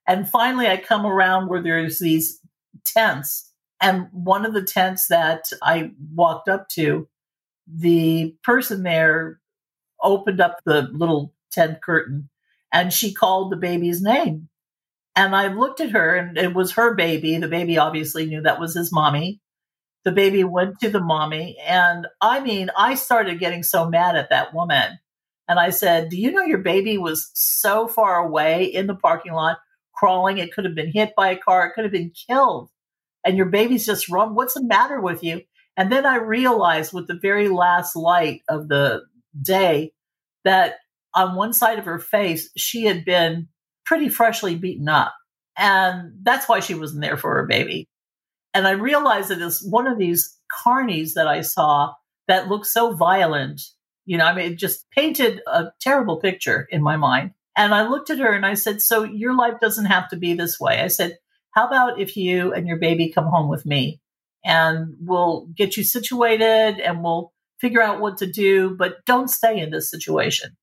And 0.06 0.28
finally, 0.28 0.66
I 0.66 0.76
come 0.76 1.06
around 1.06 1.48
where 1.48 1.62
there's 1.62 1.98
these 1.98 2.40
tents. 2.84 3.50
And 3.80 4.08
one 4.12 4.44
of 4.44 4.52
the 4.52 4.62
tents 4.62 5.08
that 5.08 5.44
I 5.62 5.92
walked 6.14 6.48
up 6.48 6.68
to 6.70 7.08
the 7.66 8.34
person 8.42 8.82
there 8.82 9.40
opened 10.02 10.40
up 10.40 10.58
the 10.64 10.88
little 10.92 11.32
tent 11.52 11.80
curtain 11.80 12.28
and 12.72 12.92
she 12.92 13.12
called 13.12 13.52
the 13.52 13.56
baby's 13.56 14.02
name. 14.02 14.48
And 15.14 15.36
I 15.36 15.48
looked 15.48 15.80
at 15.80 15.90
her 15.90 16.16
and 16.16 16.38
it 16.38 16.54
was 16.54 16.72
her 16.72 16.94
baby. 16.94 17.36
The 17.36 17.48
baby 17.48 17.76
obviously 17.76 18.26
knew 18.26 18.40
that 18.42 18.58
was 18.58 18.74
his 18.74 18.90
mommy. 18.90 19.40
The 20.04 20.12
baby 20.12 20.44
went 20.44 20.80
to 20.80 20.90
the 20.90 21.00
mommy. 21.00 21.56
And 21.64 22.06
I 22.20 22.40
mean, 22.40 22.70
I 22.76 22.94
started 22.94 23.38
getting 23.38 23.62
so 23.62 23.88
mad 23.88 24.16
at 24.16 24.30
that 24.30 24.54
woman. 24.54 24.98
And 25.48 25.58
I 25.58 25.70
said, 25.70 26.08
Do 26.08 26.16
you 26.16 26.32
know 26.32 26.42
your 26.42 26.58
baby 26.58 26.98
was 26.98 27.30
so 27.34 27.86
far 27.88 28.16
away 28.24 28.64
in 28.64 28.86
the 28.86 28.94
parking 28.94 29.32
lot, 29.32 29.58
crawling? 29.94 30.38
It 30.38 30.52
could 30.52 30.64
have 30.64 30.74
been 30.74 30.92
hit 30.92 31.14
by 31.16 31.30
a 31.30 31.38
car, 31.38 31.66
it 31.66 31.74
could 31.74 31.84
have 31.84 31.92
been 31.92 32.12
killed. 32.28 32.70
And 33.24 33.36
your 33.36 33.46
baby's 33.46 33.86
just 33.86 34.08
run. 34.08 34.34
What's 34.34 34.54
the 34.54 34.64
matter 34.64 35.00
with 35.00 35.22
you? 35.22 35.42
And 35.76 35.90
then 35.90 36.04
I 36.04 36.16
realized 36.16 36.92
with 36.92 37.06
the 37.06 37.18
very 37.20 37.48
last 37.48 37.96
light 37.96 38.42
of 38.48 38.68
the 38.68 39.02
day 39.40 39.92
that 40.44 40.76
on 41.14 41.36
one 41.36 41.52
side 41.52 41.78
of 41.78 41.84
her 41.84 41.98
face, 41.98 42.50
she 42.56 42.84
had 42.84 43.04
been 43.04 43.48
pretty 43.84 44.08
freshly 44.08 44.54
beaten 44.54 44.88
up. 44.88 45.14
And 45.56 46.12
that's 46.22 46.48
why 46.48 46.60
she 46.60 46.74
wasn't 46.74 47.02
there 47.02 47.16
for 47.16 47.34
her 47.34 47.46
baby. 47.46 47.88
And 48.54 48.66
I 48.66 48.72
realized 48.72 49.30
that 49.30 49.40
it's 49.40 49.64
one 49.64 49.86
of 49.86 49.98
these 49.98 50.38
carnies 50.64 51.14
that 51.14 51.26
I 51.26 51.40
saw 51.40 51.92
that 52.28 52.48
looked 52.48 52.66
so 52.66 52.94
violent. 52.94 53.62
You 54.04 54.18
know, 54.18 54.24
I 54.24 54.34
mean, 54.34 54.52
it 54.52 54.58
just 54.58 54.90
painted 54.90 55.40
a 55.46 55.72
terrible 55.80 56.18
picture 56.18 56.66
in 56.70 56.82
my 56.82 56.96
mind. 56.96 57.32
And 57.56 57.74
I 57.74 57.88
looked 57.88 58.10
at 58.10 58.18
her 58.18 58.32
and 58.32 58.46
I 58.46 58.54
said, 58.54 58.82
So 58.82 59.04
your 59.04 59.34
life 59.34 59.54
doesn't 59.60 59.86
have 59.86 60.08
to 60.10 60.16
be 60.16 60.34
this 60.34 60.58
way. 60.58 60.80
I 60.80 60.88
said, 60.88 61.18
How 61.50 61.66
about 61.66 62.00
if 62.00 62.16
you 62.16 62.52
and 62.52 62.66
your 62.66 62.78
baby 62.78 63.10
come 63.10 63.26
home 63.26 63.48
with 63.48 63.64
me? 63.66 64.00
and 64.44 64.94
we'll 65.00 65.46
get 65.54 65.76
you 65.76 65.84
situated 65.84 66.80
and 66.80 67.02
we'll 67.02 67.32
figure 67.60 67.82
out 67.82 68.00
what 68.00 68.18
to 68.18 68.30
do, 68.30 68.74
but 68.76 69.04
don't 69.06 69.28
stay 69.28 69.58
in 69.58 69.70
this 69.70 69.90
situation. 69.90 70.56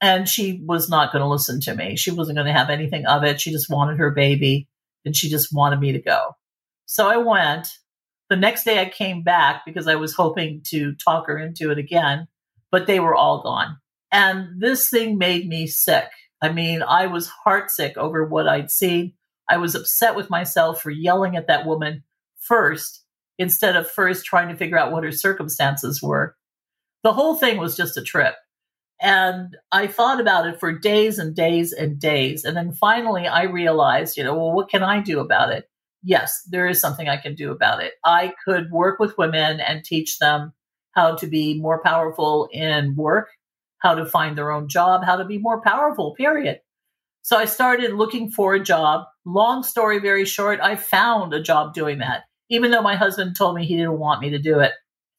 And 0.00 0.28
she 0.28 0.62
was 0.64 0.88
not 0.88 1.12
going 1.12 1.22
to 1.22 1.28
listen 1.28 1.60
to 1.62 1.74
me. 1.74 1.96
She 1.96 2.10
wasn't 2.10 2.36
going 2.36 2.46
to 2.46 2.52
have 2.52 2.70
anything 2.70 3.06
of 3.06 3.22
it. 3.22 3.40
She 3.40 3.52
just 3.52 3.70
wanted 3.70 3.98
her 3.98 4.10
baby 4.10 4.66
and 5.04 5.14
she 5.14 5.28
just 5.28 5.52
wanted 5.52 5.78
me 5.78 5.92
to 5.92 6.00
go. 6.00 6.34
So 6.90 7.06
I 7.06 7.18
went. 7.18 7.78
The 8.30 8.36
next 8.36 8.64
day 8.64 8.80
I 8.80 8.88
came 8.88 9.22
back 9.22 9.62
because 9.64 9.86
I 9.86 9.94
was 9.94 10.12
hoping 10.12 10.60
to 10.70 10.92
talk 10.96 11.28
her 11.28 11.38
into 11.38 11.70
it 11.70 11.78
again, 11.78 12.26
but 12.72 12.88
they 12.88 12.98
were 12.98 13.14
all 13.14 13.44
gone. 13.44 13.78
And 14.10 14.60
this 14.60 14.88
thing 14.90 15.16
made 15.16 15.46
me 15.46 15.68
sick. 15.68 16.08
I 16.42 16.50
mean, 16.50 16.82
I 16.82 17.06
was 17.06 17.30
heartsick 17.46 17.96
over 17.96 18.26
what 18.26 18.48
I'd 18.48 18.72
seen. 18.72 19.12
I 19.48 19.58
was 19.58 19.76
upset 19.76 20.16
with 20.16 20.30
myself 20.30 20.82
for 20.82 20.90
yelling 20.90 21.36
at 21.36 21.46
that 21.46 21.64
woman 21.64 22.02
first 22.40 23.04
instead 23.38 23.76
of 23.76 23.88
first 23.88 24.24
trying 24.24 24.48
to 24.48 24.56
figure 24.56 24.76
out 24.76 24.90
what 24.90 25.04
her 25.04 25.12
circumstances 25.12 26.02
were. 26.02 26.34
The 27.04 27.12
whole 27.12 27.36
thing 27.36 27.58
was 27.58 27.76
just 27.76 27.98
a 27.98 28.02
trip. 28.02 28.34
And 29.00 29.56
I 29.70 29.86
thought 29.86 30.20
about 30.20 30.48
it 30.48 30.58
for 30.58 30.72
days 30.72 31.20
and 31.20 31.36
days 31.36 31.72
and 31.72 32.00
days. 32.00 32.44
And 32.44 32.56
then 32.56 32.72
finally 32.72 33.28
I 33.28 33.44
realized, 33.44 34.16
you 34.16 34.24
know, 34.24 34.34
well, 34.34 34.50
what 34.50 34.68
can 34.68 34.82
I 34.82 35.00
do 35.00 35.20
about 35.20 35.52
it? 35.52 35.70
Yes, 36.02 36.42
there 36.48 36.66
is 36.66 36.80
something 36.80 37.08
I 37.08 37.18
can 37.18 37.34
do 37.34 37.50
about 37.52 37.82
it. 37.82 37.92
I 38.04 38.32
could 38.44 38.70
work 38.70 38.98
with 38.98 39.18
women 39.18 39.60
and 39.60 39.84
teach 39.84 40.18
them 40.18 40.52
how 40.92 41.16
to 41.16 41.26
be 41.26 41.60
more 41.60 41.82
powerful 41.82 42.48
in 42.52 42.96
work, 42.96 43.28
how 43.78 43.94
to 43.94 44.06
find 44.06 44.36
their 44.36 44.50
own 44.50 44.68
job, 44.68 45.04
how 45.04 45.16
to 45.16 45.24
be 45.24 45.38
more 45.38 45.60
powerful, 45.60 46.14
period. 46.14 46.60
So 47.22 47.36
I 47.36 47.44
started 47.44 47.92
looking 47.92 48.30
for 48.30 48.54
a 48.54 48.62
job. 48.62 49.04
Long 49.26 49.62
story, 49.62 49.98
very 49.98 50.24
short, 50.24 50.58
I 50.60 50.76
found 50.76 51.34
a 51.34 51.42
job 51.42 51.74
doing 51.74 51.98
that, 51.98 52.22
even 52.48 52.70
though 52.70 52.82
my 52.82 52.96
husband 52.96 53.36
told 53.36 53.56
me 53.56 53.66
he 53.66 53.76
didn't 53.76 53.98
want 53.98 54.22
me 54.22 54.30
to 54.30 54.38
do 54.38 54.58
it. 54.60 54.72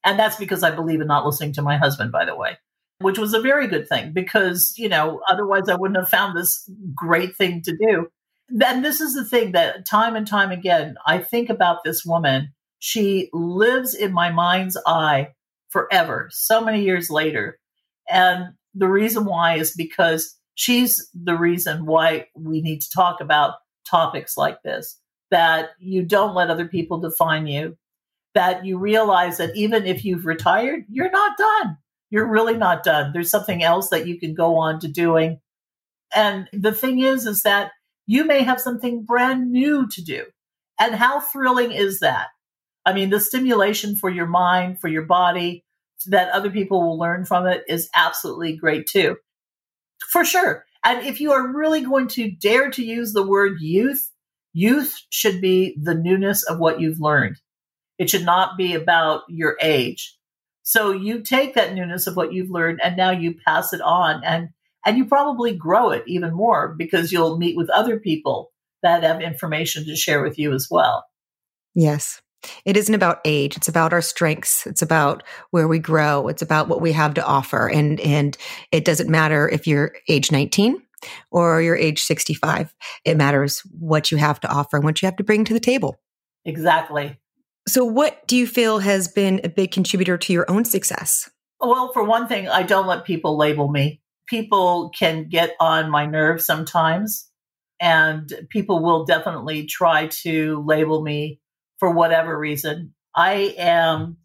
And 0.04 0.18
that's 0.18 0.38
because 0.38 0.64
I 0.64 0.72
believe 0.72 1.00
in 1.00 1.08
not 1.08 1.26
listening 1.26 1.54
to 1.54 1.62
my 1.62 1.78
husband, 1.78 2.12
by 2.12 2.26
the 2.26 2.36
way, 2.36 2.58
which 3.00 3.20
was 3.20 3.36
a 3.36 3.42
very 3.42 3.68
good 3.68 3.88
thing 3.88 4.14
because, 4.14 4.74
you 4.78 4.90
know, 4.90 5.22
otherwise 5.30 5.70
I 5.70 5.76
wouldn't 5.76 6.00
have 6.00 6.10
found 6.10 6.36
this 6.36 6.68
great 6.96 7.36
thing 7.36 7.62
to 7.64 7.78
do. 7.78 8.08
And 8.52 8.84
this 8.84 9.02
is 9.02 9.14
the 9.14 9.26
thing 9.26 9.54
that 9.54 9.86
time 9.86 10.16
and 10.16 10.28
time 10.28 10.52
again, 10.52 10.96
I 11.06 11.20
think 11.20 11.50
about 11.50 11.84
this 11.84 12.06
woman. 12.06 12.54
She 12.80 13.30
lives 13.32 13.94
in 13.94 14.12
my 14.12 14.32
mind's 14.32 14.78
eye 14.86 15.30
forever, 15.70 16.30
so 16.32 16.62
many 16.62 16.84
years 16.84 17.10
later. 17.10 17.60
And 18.10 18.54
the 18.74 18.88
reason 18.88 19.26
why 19.26 19.56
is 19.56 19.74
because 19.76 20.38
she's 20.56 21.10
the 21.14 21.38
reason 21.38 21.86
why 21.86 22.28
we 22.36 22.62
need 22.62 22.82
to 22.82 22.90
talk 22.90 23.22
about 23.22 23.56
topics 23.90 24.38
like 24.38 24.62
this 24.64 24.98
that 25.32 25.70
you 25.80 26.04
don't 26.04 26.36
let 26.36 26.50
other 26.50 26.68
people 26.68 27.00
define 27.00 27.48
you, 27.48 27.78
that 28.36 28.66
you 28.66 28.78
realize 28.78 29.38
that 29.38 29.56
even 29.56 29.86
if 29.86 30.04
you've 30.04 30.26
retired, 30.26 30.84
you're 30.90 31.10
not 31.10 31.38
done. 31.38 31.78
You're 32.10 32.28
really 32.28 32.58
not 32.58 32.84
done. 32.84 33.12
There's 33.14 33.30
something 33.30 33.64
else 33.64 33.90
that 33.90 34.06
you 34.06 34.20
can 34.20 34.34
go 34.34 34.58
on 34.58 34.82
to 34.82 34.90
doing. 34.90 35.40
And 36.14 36.50
the 36.52 36.74
thing 36.74 37.00
is, 37.00 37.26
is 37.26 37.44
that 37.44 37.72
you 38.12 38.26
may 38.26 38.44
have 38.44 38.60
something 38.60 39.06
brand 39.06 39.54
new 39.54 39.88
to 39.88 40.04
do. 40.04 40.26
And 40.78 40.94
how 40.96 41.22
thrilling 41.22 41.72
is 41.72 42.02
that? 42.02 42.28
I 42.86 42.92
mean, 42.92 43.10
the 43.10 43.22
stimulation 43.22 43.96
for 43.96 44.10
your 44.10 44.26
mind, 44.26 44.82
for 44.82 44.90
your 44.90 45.06
body, 45.06 45.64
that 46.08 46.30
other 46.34 46.50
people 46.50 46.82
will 46.82 47.00
learn 47.00 47.24
from 47.24 47.48
it 47.48 47.64
is 47.70 47.90
absolutely 47.96 48.58
great 48.58 48.86
too. 48.86 49.16
For 50.10 50.26
sure. 50.26 50.66
And 50.84 51.08
if 51.08 51.22
you 51.22 51.32
are 51.32 51.56
really 51.56 51.86
going 51.86 52.10
to 52.10 52.30
dare 52.30 52.70
to 52.72 52.84
use 52.84 53.14
the 53.14 53.26
word 53.26 53.62
youth, 53.62 54.12
youth 54.52 54.94
should 55.10 55.40
be 55.40 55.78
the 55.82 55.96
newness 55.96 56.44
of 56.44 56.60
what 56.60 56.82
you've 56.82 57.00
learned. 57.00 57.38
It 57.98 58.10
should 58.10 58.26
not 58.26 58.58
be 58.58 58.74
about 58.74 59.22
your 59.30 59.56
age. 59.62 60.18
So 60.64 60.92
you 60.92 61.22
take 61.22 61.54
that 61.54 61.74
newness 61.74 62.08
of 62.08 62.18
what 62.18 62.34
you've 62.34 62.52
learned 62.52 62.82
and 62.84 62.98
now 62.98 63.12
you 63.12 63.36
pass 63.48 63.72
it 63.72 63.80
on 63.80 64.22
and 64.26 64.50
and 64.86 64.98
you 64.98 65.06
probably 65.06 65.56
grow 65.56 65.92
it 65.92 66.04
even 66.08 66.34
more 66.34 66.76
because 66.78 67.12
you'll 67.12 67.38
meet 67.38 67.58
with 67.58 67.70
other 67.70 68.00
people 68.00 68.52
that 68.84 69.04
have 69.04 69.22
information 69.22 69.86
to 69.86 69.96
share 69.96 70.24
with 70.24 70.40
you 70.40 70.54
as 70.54 70.68
well. 70.70 71.06
Yes. 71.76 72.22
It 72.66 72.76
isn't 72.76 72.96
about 72.96 73.20
age. 73.24 73.56
It's 73.56 73.68
about 73.68 73.94
our 73.94 74.02
strengths. 74.02 74.66
It's 74.66 74.82
about 74.82 75.24
where 75.52 75.68
we 75.68 75.78
grow. 75.78 76.28
It's 76.28 76.42
about 76.42 76.68
what 76.68 76.82
we 76.82 76.92
have 76.94 77.14
to 77.16 77.26
offer. 77.26 77.70
And, 77.70 78.00
and 78.00 78.36
it 78.72 78.84
doesn't 78.84 79.10
matter 79.10 79.48
if 79.48 79.68
you're 79.68 79.94
age 80.08 80.32
19 80.32 80.82
or 81.32 81.62
you're 81.62 81.76
age 81.76 82.02
65. 82.02 82.74
It 83.06 83.18
matters 83.18 83.60
what 83.80 84.12
you 84.12 84.18
have 84.18 84.40
to 84.42 84.52
offer 84.52 84.78
and 84.78 84.86
what 84.86 85.02
you 85.02 85.06
have 85.06 85.18
to 85.18 85.24
bring 85.24 85.46
to 85.46 85.54
the 85.54 85.60
table. 85.60 86.00
Exactly. 86.46 87.20
So, 87.68 87.86
what 87.86 88.28
do 88.28 88.36
you 88.36 88.48
feel 88.48 88.80
has 88.80 89.08
been 89.08 89.42
a 89.44 89.50
big 89.50 89.72
contributor 89.72 90.18
to 90.18 90.34
your 90.34 90.50
own 90.50 90.66
success? 90.66 91.30
Well, 91.60 91.94
for 91.94 92.04
one 92.04 92.28
thing, 92.28 92.50
I 92.50 92.64
don't 92.64 92.88
let 92.88 93.06
people 93.06 93.38
label 93.38 93.68
me. 93.70 94.02
People 94.28 94.92
can 94.98 95.28
get 95.30 95.56
on 95.60 95.90
my 95.90 96.06
nerves 96.06 96.46
sometimes, 96.46 97.30
and 97.80 98.32
people 98.50 98.82
will 98.82 99.06
definitely 99.06 99.66
try 99.66 100.08
to 100.08 100.64
label 100.66 101.02
me 101.02 101.40
for 101.80 101.92
whatever 101.92 102.38
reason. 102.38 102.94
I 103.16 103.56
am 103.58 104.18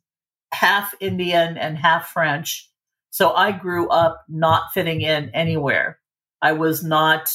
half 0.52 0.94
Indian 1.00 1.56
and 1.56 1.76
half 1.76 2.08
French. 2.08 2.70
So 3.10 3.32
I 3.32 3.52
grew 3.52 3.88
up 3.88 4.24
not 4.28 4.72
fitting 4.74 5.00
in 5.00 5.30
anywhere. 5.30 5.98
I 6.42 6.52
was 6.52 6.84
not 6.84 7.32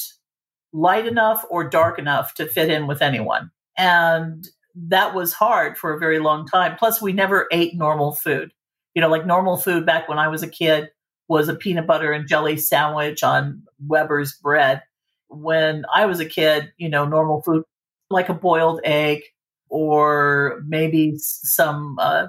light 0.71 1.07
enough 1.07 1.43
or 1.49 1.67
dark 1.67 1.99
enough 1.99 2.35
to 2.35 2.45
fit 2.45 2.69
in 2.69 2.87
with 2.87 3.01
anyone. 3.01 3.51
And 3.77 4.47
that 4.75 5.13
was 5.13 5.33
hard 5.33 5.77
for 5.77 5.93
a 5.93 5.99
very 5.99 6.19
long 6.19 6.47
time. 6.47 6.75
Plus, 6.77 7.01
we 7.01 7.13
never 7.13 7.47
ate 7.51 7.75
normal 7.75 8.13
food. 8.13 8.51
You 8.93 9.01
know, 9.01 9.09
like 9.09 9.25
normal 9.25 9.57
food 9.57 9.85
back 9.85 10.07
when 10.07 10.19
I 10.19 10.27
was 10.27 10.43
a 10.43 10.47
kid 10.47 10.89
was 11.31 11.47
a 11.47 11.55
peanut 11.55 11.87
butter 11.87 12.11
and 12.11 12.27
jelly 12.27 12.57
sandwich 12.57 13.23
on 13.23 13.63
Weber's 13.87 14.33
bread. 14.33 14.83
When 15.29 15.85
I 15.93 16.05
was 16.05 16.19
a 16.19 16.25
kid, 16.25 16.73
you 16.75 16.89
know, 16.89 17.05
normal 17.05 17.41
food 17.41 17.63
like 18.09 18.27
a 18.27 18.33
boiled 18.33 18.81
egg, 18.83 19.21
or 19.69 20.61
maybe 20.67 21.13
some 21.17 21.97
uh, 21.99 22.27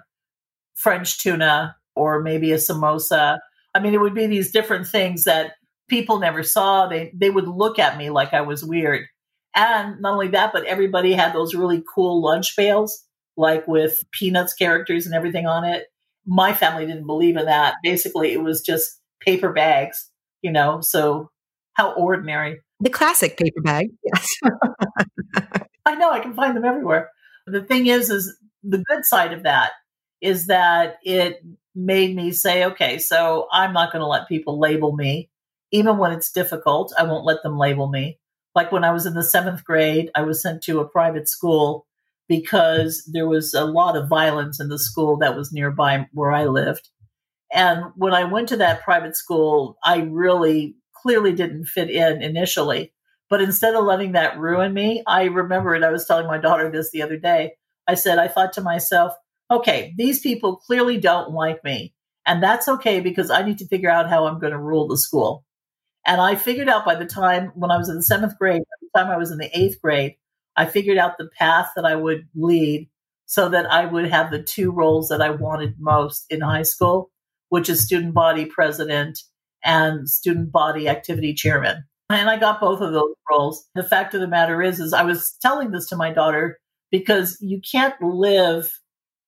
French 0.77 1.19
tuna 1.19 1.75
or 1.97 2.23
maybe 2.23 2.53
a 2.53 2.57
samosa. 2.57 3.41
I 3.75 3.81
mean, 3.81 3.93
it 3.93 4.01
would 4.01 4.15
be 4.15 4.29
these 4.29 4.53
different 4.53 4.87
things 4.87 5.25
that 5.25 5.55
people 5.89 6.21
never 6.21 6.45
saw. 6.45 6.87
They 6.87 7.11
they 7.13 7.29
would 7.29 7.49
look 7.49 7.81
at 7.81 7.99
me 7.99 8.11
like 8.11 8.33
I 8.33 8.43
was 8.43 8.65
weird. 8.65 9.07
And 9.57 10.01
not 10.01 10.13
only 10.13 10.29
that, 10.29 10.53
but 10.53 10.65
everybody 10.65 11.13
had 11.13 11.35
those 11.35 11.57
really 11.57 11.83
cool 11.93 12.23
lunch 12.23 12.55
pails, 12.55 13.05
like 13.37 13.67
with 13.67 13.99
peanuts 14.13 14.55
characters 14.55 15.07
and 15.07 15.15
everything 15.17 15.47
on 15.47 15.65
it. 15.65 15.87
My 16.27 16.53
family 16.53 16.87
didn't 16.87 17.07
believe 17.07 17.37
in 17.37 17.47
that. 17.47 17.75
Basically, 17.83 18.33
it 18.33 18.43
was 18.43 18.61
just 18.61 19.01
paper 19.21 19.53
bags, 19.53 20.11
you 20.43 20.53
know. 20.53 20.81
So 20.81 21.31
how 21.75 21.93
ordinary. 21.95 22.61
The 22.81 22.91
classic 22.91 23.37
paper 23.37 23.61
bag. 23.63 23.89
Yes. 24.05 24.29
I 25.85 25.97
know 25.97 26.11
I 26.11 26.21
can 26.21 26.35
find 26.35 26.57
them 26.57 26.65
everywhere. 26.65 27.11
The 27.47 27.63
thing 27.63 27.87
is, 27.87 28.09
is 28.09 28.37
the 28.63 28.79
good 28.79 29.05
side 29.05 29.33
of 29.33 29.43
that 29.43 29.73
is 30.21 30.47
that 30.47 30.99
it 31.03 31.43
made 31.75 32.15
me 32.15 32.31
say, 32.31 32.65
okay, 32.67 32.99
so 32.99 33.49
I'm 33.53 33.73
not 33.73 33.93
going 33.93 34.01
to 34.01 34.07
let 34.07 34.29
people 34.29 34.61
label 34.61 34.95
me. 34.95 35.29
Even 35.73 35.99
when 35.99 36.13
it's 36.13 36.31
difficult, 36.31 36.93
I 36.97 37.05
won't 37.05 37.25
let 37.25 37.43
them 37.43 37.59
label 37.59 37.89
me. 37.89 38.19
Like 38.55 38.71
when 38.71 38.85
I 38.85 38.93
was 38.93 39.07
in 39.07 39.15
the 39.15 39.25
seventh 39.25 39.65
grade, 39.65 40.11
I 40.15 40.23
was 40.23 40.43
sent 40.43 40.63
to 40.65 40.81
a 40.81 40.89
private 40.89 41.29
school 41.29 41.87
because 42.29 43.09
there 43.13 43.29
was 43.29 43.55
a 43.55 43.65
lot 43.65 43.97
of 43.97 44.09
violence 44.09 44.61
in 44.61 44.69
the 44.69 44.79
school 44.79 45.19
that 45.19 45.37
was 45.37 45.53
nearby 45.53 46.07
where 46.13 46.33
I 46.33 46.47
lived. 46.47 46.89
And 47.53 47.85
when 47.97 48.15
I 48.15 48.25
went 48.25 48.49
to 48.49 48.57
that 48.57 48.83
private 48.83 49.17
school, 49.17 49.77
I 49.85 49.99
really 50.11 50.77
clearly 50.95 51.33
didn't 51.33 51.67
fit 51.67 51.91
in 51.91 52.23
initially. 52.23 52.93
But 53.29 53.43
instead 53.43 53.75
of 53.75 53.85
letting 53.85 54.13
that 54.13 54.39
ruin 54.39 54.73
me, 54.73 55.03
I 55.07 55.25
remembered 55.25 55.83
I 55.83 55.91
was 55.91 56.07
telling 56.07 56.27
my 56.27 56.39
daughter 56.39 56.71
this 56.71 56.91
the 56.91 57.03
other 57.03 57.19
day. 57.19 57.53
I 57.87 57.95
said, 57.95 58.19
I 58.19 58.29
thought 58.29 58.53
to 58.55 58.61
myself, 58.61 59.13
okay, 59.51 59.95
these 59.97 60.21
people 60.21 60.57
clearly 60.57 60.99
don't 60.99 61.33
like 61.33 61.63
me. 61.65 61.95
And 62.27 62.43
that's 62.43 62.69
okay 62.69 63.01
because 63.01 63.31
I 63.31 63.43
need 63.43 63.59
to 63.59 63.67
figure 63.67 63.91
out 63.91 64.09
how 64.09 64.27
I'm 64.27 64.39
going 64.39 64.53
to 64.53 64.59
rule 64.59 64.87
the 64.87 64.97
school. 64.97 65.45
And 66.07 66.21
I 66.21 66.37
figured 66.37 66.69
out 66.69 66.85
by 66.85 66.95
the 66.95 67.07
time 67.07 67.53
when 67.55 67.71
I 67.71 67.77
was 67.77 67.89
in 67.89 67.97
the 67.97 68.03
seventh 68.03 68.39
grade, 68.39 68.63
by 68.63 68.77
the 68.81 68.99
time 69.01 69.11
I 69.11 69.17
was 69.17 69.31
in 69.31 69.39
the 69.39 69.51
eighth 69.59 69.81
grade, 69.81 70.17
I 70.57 70.67
figured 70.67 70.99
out 70.99 71.19
the 71.19 71.31
path 71.39 71.71
that 71.77 71.85
I 71.85 71.97
would 71.97 72.29
lead 72.35 72.89
so 73.27 73.49
that 73.49 73.67
I 73.67 73.87
would 73.87 74.11
have 74.11 74.31
the 74.31 74.43
two 74.43 74.71
roles 74.71 75.09
that 75.09 75.23
I 75.23 75.31
wanted 75.31 75.77
most 75.79 76.27
in 76.29 76.41
high 76.41 76.63
school, 76.63 77.11
which 77.49 77.69
is 77.69 77.85
student 77.85 78.15
body 78.15 78.45
president 78.45 79.19
and 79.65 80.09
student 80.09 80.53
body 80.53 80.89
activity 80.89 81.35
chairman 81.35 81.85
and 82.19 82.29
I 82.29 82.39
got 82.39 82.61
both 82.61 82.81
of 82.81 82.93
those 82.93 83.15
roles. 83.31 83.67
The 83.75 83.83
fact 83.83 84.15
of 84.15 84.21
the 84.21 84.29
matter 84.29 84.63
is, 84.63 84.81
is 84.81 84.93
I 84.93 85.03
was 85.03 85.37
telling 85.41 85.71
this 85.71 85.89
to 85.89 85.97
my 85.97 86.13
daughter 86.13 86.59
because 86.91 87.39
you 87.41 87.61
can't 87.61 88.01
live 88.01 88.71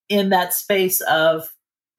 in 0.09 0.31
that 0.31 0.53
space 0.53 1.01
of 1.03 1.49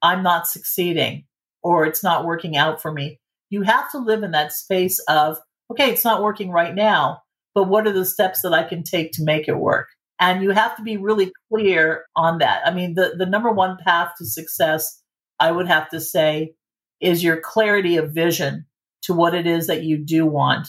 I'm 0.02 0.22
not 0.22 0.46
succeeding 0.46 1.24
or 1.62 1.86
it's 1.86 2.02
not 2.02 2.24
working 2.24 2.56
out 2.56 2.80
for 2.80 2.92
me. 2.92 3.18
You 3.50 3.62
have 3.62 3.90
to 3.92 3.98
live 3.98 4.22
in 4.22 4.32
that 4.32 4.52
space 4.52 4.98
of, 5.08 5.38
okay, 5.70 5.90
it's 5.90 6.04
not 6.04 6.22
working 6.22 6.50
right 6.50 6.74
now, 6.74 7.22
but 7.56 7.68
what 7.68 7.86
are 7.86 7.92
the 7.92 8.04
steps 8.04 8.42
that 8.42 8.52
I 8.52 8.62
can 8.62 8.84
take 8.84 9.12
to 9.12 9.24
make 9.24 9.48
it 9.48 9.56
work? 9.56 9.88
And 10.20 10.42
you 10.42 10.50
have 10.50 10.76
to 10.76 10.82
be 10.82 10.98
really 10.98 11.32
clear 11.50 12.04
on 12.14 12.38
that. 12.38 12.60
I 12.66 12.70
mean, 12.70 12.94
the, 12.94 13.14
the 13.16 13.24
number 13.26 13.50
one 13.50 13.78
path 13.82 14.12
to 14.18 14.26
success, 14.26 15.02
I 15.40 15.52
would 15.52 15.66
have 15.66 15.88
to 15.88 16.00
say, 16.00 16.52
is 17.00 17.24
your 17.24 17.40
clarity 17.40 17.96
of 17.96 18.12
vision 18.12 18.66
to 19.02 19.14
what 19.14 19.34
it 19.34 19.46
is 19.46 19.68
that 19.68 19.84
you 19.84 20.04
do 20.04 20.26
want, 20.26 20.68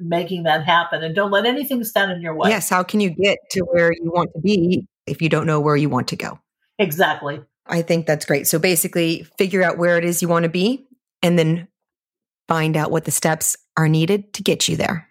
making 0.00 0.42
that 0.42 0.64
happen. 0.64 1.04
And 1.04 1.14
don't 1.14 1.30
let 1.30 1.46
anything 1.46 1.84
stand 1.84 2.10
in 2.10 2.20
your 2.20 2.34
way. 2.34 2.50
Yes. 2.50 2.68
How 2.68 2.82
can 2.82 2.98
you 2.98 3.10
get 3.10 3.38
to 3.52 3.60
where 3.60 3.92
you 3.92 4.10
want 4.12 4.30
to 4.34 4.40
be 4.40 4.86
if 5.06 5.22
you 5.22 5.28
don't 5.28 5.46
know 5.46 5.60
where 5.60 5.76
you 5.76 5.88
want 5.88 6.08
to 6.08 6.16
go. 6.16 6.38
Exactly. 6.78 7.40
I 7.66 7.82
think 7.82 8.06
that's 8.06 8.24
great. 8.24 8.46
So 8.46 8.58
basically, 8.58 9.26
figure 9.38 9.62
out 9.62 9.78
where 9.78 9.96
it 9.96 10.04
is 10.04 10.22
you 10.22 10.28
want 10.28 10.42
to 10.42 10.48
be 10.48 10.86
and 11.22 11.38
then 11.38 11.68
find 12.48 12.76
out 12.76 12.90
what 12.90 13.04
the 13.04 13.10
steps 13.10 13.56
are 13.76 13.88
needed 13.88 14.32
to 14.34 14.42
get 14.42 14.66
you 14.66 14.76
there. 14.76 15.09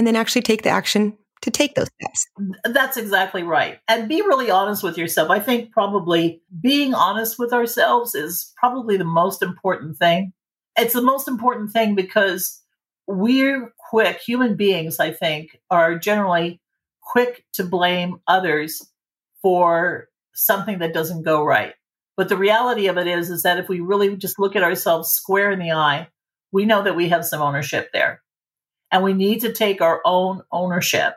And 0.00 0.06
then 0.06 0.16
actually 0.16 0.40
take 0.40 0.62
the 0.62 0.70
action 0.70 1.18
to 1.42 1.50
take 1.50 1.74
those 1.74 1.88
steps. 2.00 2.26
That's 2.64 2.96
exactly 2.96 3.42
right. 3.42 3.80
And 3.86 4.08
be 4.08 4.22
really 4.22 4.50
honest 4.50 4.82
with 4.82 4.96
yourself. 4.96 5.28
I 5.28 5.40
think 5.40 5.72
probably 5.72 6.40
being 6.58 6.94
honest 6.94 7.38
with 7.38 7.52
ourselves 7.52 8.14
is 8.14 8.50
probably 8.56 8.96
the 8.96 9.04
most 9.04 9.42
important 9.42 9.98
thing. 9.98 10.32
It's 10.78 10.94
the 10.94 11.02
most 11.02 11.28
important 11.28 11.72
thing 11.72 11.96
because 11.96 12.62
we're 13.06 13.74
quick, 13.90 14.20
human 14.20 14.56
beings, 14.56 14.98
I 14.98 15.12
think, 15.12 15.60
are 15.70 15.98
generally 15.98 16.62
quick 17.02 17.44
to 17.52 17.64
blame 17.64 18.22
others 18.26 18.80
for 19.42 20.08
something 20.34 20.78
that 20.78 20.94
doesn't 20.94 21.24
go 21.24 21.44
right. 21.44 21.74
But 22.16 22.30
the 22.30 22.38
reality 22.38 22.86
of 22.86 22.96
it 22.96 23.06
is, 23.06 23.28
is 23.28 23.42
that 23.42 23.58
if 23.58 23.68
we 23.68 23.80
really 23.80 24.16
just 24.16 24.38
look 24.38 24.56
at 24.56 24.62
ourselves 24.62 25.10
square 25.10 25.50
in 25.50 25.58
the 25.58 25.72
eye, 25.72 26.08
we 26.52 26.64
know 26.64 26.84
that 26.84 26.96
we 26.96 27.10
have 27.10 27.26
some 27.26 27.42
ownership 27.42 27.90
there. 27.92 28.22
And 28.90 29.02
we 29.02 29.12
need 29.12 29.40
to 29.40 29.52
take 29.52 29.80
our 29.80 30.00
own 30.04 30.42
ownership 30.50 31.14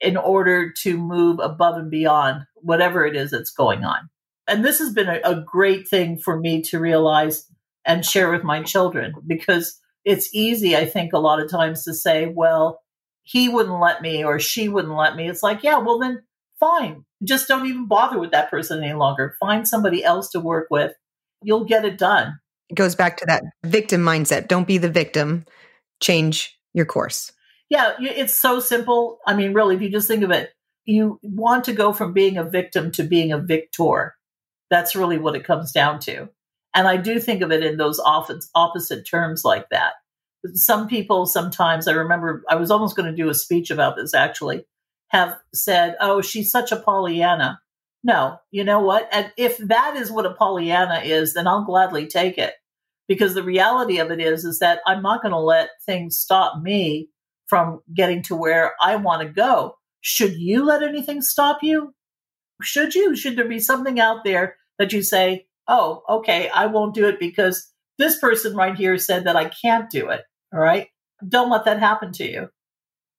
in 0.00 0.16
order 0.16 0.72
to 0.82 0.98
move 0.98 1.38
above 1.40 1.76
and 1.76 1.90
beyond 1.90 2.42
whatever 2.56 3.06
it 3.06 3.16
is 3.16 3.30
that's 3.30 3.52
going 3.52 3.84
on. 3.84 4.10
And 4.48 4.64
this 4.64 4.80
has 4.80 4.92
been 4.92 5.08
a, 5.08 5.20
a 5.24 5.40
great 5.40 5.88
thing 5.88 6.18
for 6.18 6.38
me 6.38 6.62
to 6.62 6.80
realize 6.80 7.46
and 7.84 8.04
share 8.04 8.30
with 8.30 8.42
my 8.42 8.62
children 8.62 9.14
because 9.26 9.78
it's 10.04 10.34
easy, 10.34 10.76
I 10.76 10.86
think, 10.86 11.12
a 11.12 11.18
lot 11.18 11.40
of 11.40 11.50
times 11.50 11.84
to 11.84 11.94
say, 11.94 12.26
well, 12.26 12.80
he 13.22 13.48
wouldn't 13.48 13.80
let 13.80 14.02
me 14.02 14.24
or 14.24 14.40
she 14.40 14.68
wouldn't 14.68 14.96
let 14.96 15.14
me. 15.14 15.28
It's 15.28 15.42
like, 15.42 15.62
yeah, 15.62 15.78
well, 15.78 16.00
then 16.00 16.22
fine. 16.58 17.04
Just 17.22 17.46
don't 17.46 17.66
even 17.66 17.86
bother 17.86 18.18
with 18.18 18.32
that 18.32 18.50
person 18.50 18.82
any 18.82 18.94
longer. 18.94 19.36
Find 19.38 19.66
somebody 19.66 20.04
else 20.04 20.30
to 20.30 20.40
work 20.40 20.66
with. 20.70 20.92
You'll 21.42 21.64
get 21.64 21.84
it 21.84 21.98
done. 21.98 22.40
It 22.68 22.74
goes 22.74 22.96
back 22.96 23.18
to 23.18 23.26
that 23.26 23.44
victim 23.62 24.00
mindset. 24.00 24.48
Don't 24.48 24.66
be 24.66 24.78
the 24.78 24.90
victim, 24.90 25.44
change 26.00 26.58
your 26.74 26.86
course. 26.86 27.32
Yeah, 27.68 27.92
it's 28.00 28.34
so 28.34 28.60
simple. 28.60 29.18
I 29.26 29.34
mean, 29.34 29.54
really, 29.54 29.76
if 29.76 29.82
you 29.82 29.90
just 29.90 30.08
think 30.08 30.22
of 30.22 30.30
it, 30.30 30.50
you 30.84 31.18
want 31.22 31.64
to 31.64 31.72
go 31.72 31.92
from 31.92 32.12
being 32.12 32.36
a 32.36 32.44
victim 32.44 32.90
to 32.92 33.02
being 33.02 33.32
a 33.32 33.38
victor. 33.38 34.14
That's 34.68 34.96
really 34.96 35.18
what 35.18 35.36
it 35.36 35.44
comes 35.44 35.72
down 35.72 36.00
to. 36.00 36.28
And 36.74 36.88
I 36.88 36.96
do 36.96 37.20
think 37.20 37.42
of 37.42 37.52
it 37.52 37.62
in 37.62 37.76
those 37.76 38.00
opposite 38.04 39.06
terms 39.06 39.42
like 39.44 39.68
that. 39.70 39.92
Some 40.54 40.88
people 40.88 41.26
sometimes, 41.26 41.86
I 41.86 41.92
remember 41.92 42.42
I 42.48 42.56
was 42.56 42.70
almost 42.70 42.96
going 42.96 43.10
to 43.10 43.16
do 43.16 43.28
a 43.28 43.34
speech 43.34 43.70
about 43.70 43.96
this 43.96 44.12
actually, 44.14 44.64
have 45.08 45.36
said, 45.54 45.96
oh, 46.00 46.20
she's 46.20 46.50
such 46.50 46.72
a 46.72 46.76
Pollyanna. 46.76 47.60
No, 48.02 48.38
you 48.50 48.64
know 48.64 48.80
what? 48.80 49.08
And 49.12 49.30
if 49.36 49.58
that 49.58 49.96
is 49.96 50.10
what 50.10 50.26
a 50.26 50.34
Pollyanna 50.34 51.02
is, 51.04 51.34
then 51.34 51.46
I'll 51.46 51.64
gladly 51.64 52.06
take 52.06 52.38
it. 52.38 52.54
Because 53.12 53.34
the 53.34 53.42
reality 53.42 53.98
of 53.98 54.10
it 54.10 54.22
is, 54.22 54.42
is 54.46 54.58
that 54.60 54.80
I'm 54.86 55.02
not 55.02 55.20
going 55.20 55.32
to 55.32 55.38
let 55.38 55.68
things 55.84 56.16
stop 56.16 56.62
me 56.62 57.10
from 57.46 57.80
getting 57.92 58.22
to 58.22 58.34
where 58.34 58.72
I 58.80 58.96
want 58.96 59.20
to 59.20 59.28
go. 59.28 59.76
Should 60.00 60.36
you 60.36 60.64
let 60.64 60.82
anything 60.82 61.20
stop 61.20 61.58
you? 61.62 61.94
Should 62.62 62.94
you? 62.94 63.14
Should 63.14 63.36
there 63.36 63.46
be 63.46 63.58
something 63.58 64.00
out 64.00 64.24
there 64.24 64.56
that 64.78 64.94
you 64.94 65.02
say, 65.02 65.46
oh, 65.68 66.02
okay, 66.08 66.48
I 66.48 66.64
won't 66.64 66.94
do 66.94 67.06
it 67.06 67.20
because 67.20 67.70
this 67.98 68.18
person 68.18 68.56
right 68.56 68.74
here 68.74 68.96
said 68.96 69.24
that 69.24 69.36
I 69.36 69.50
can't 69.50 69.90
do 69.90 70.08
it. 70.08 70.22
All 70.50 70.58
right. 70.60 70.88
Don't 71.28 71.50
let 71.50 71.66
that 71.66 71.80
happen 71.80 72.12
to 72.12 72.24
you. 72.24 72.48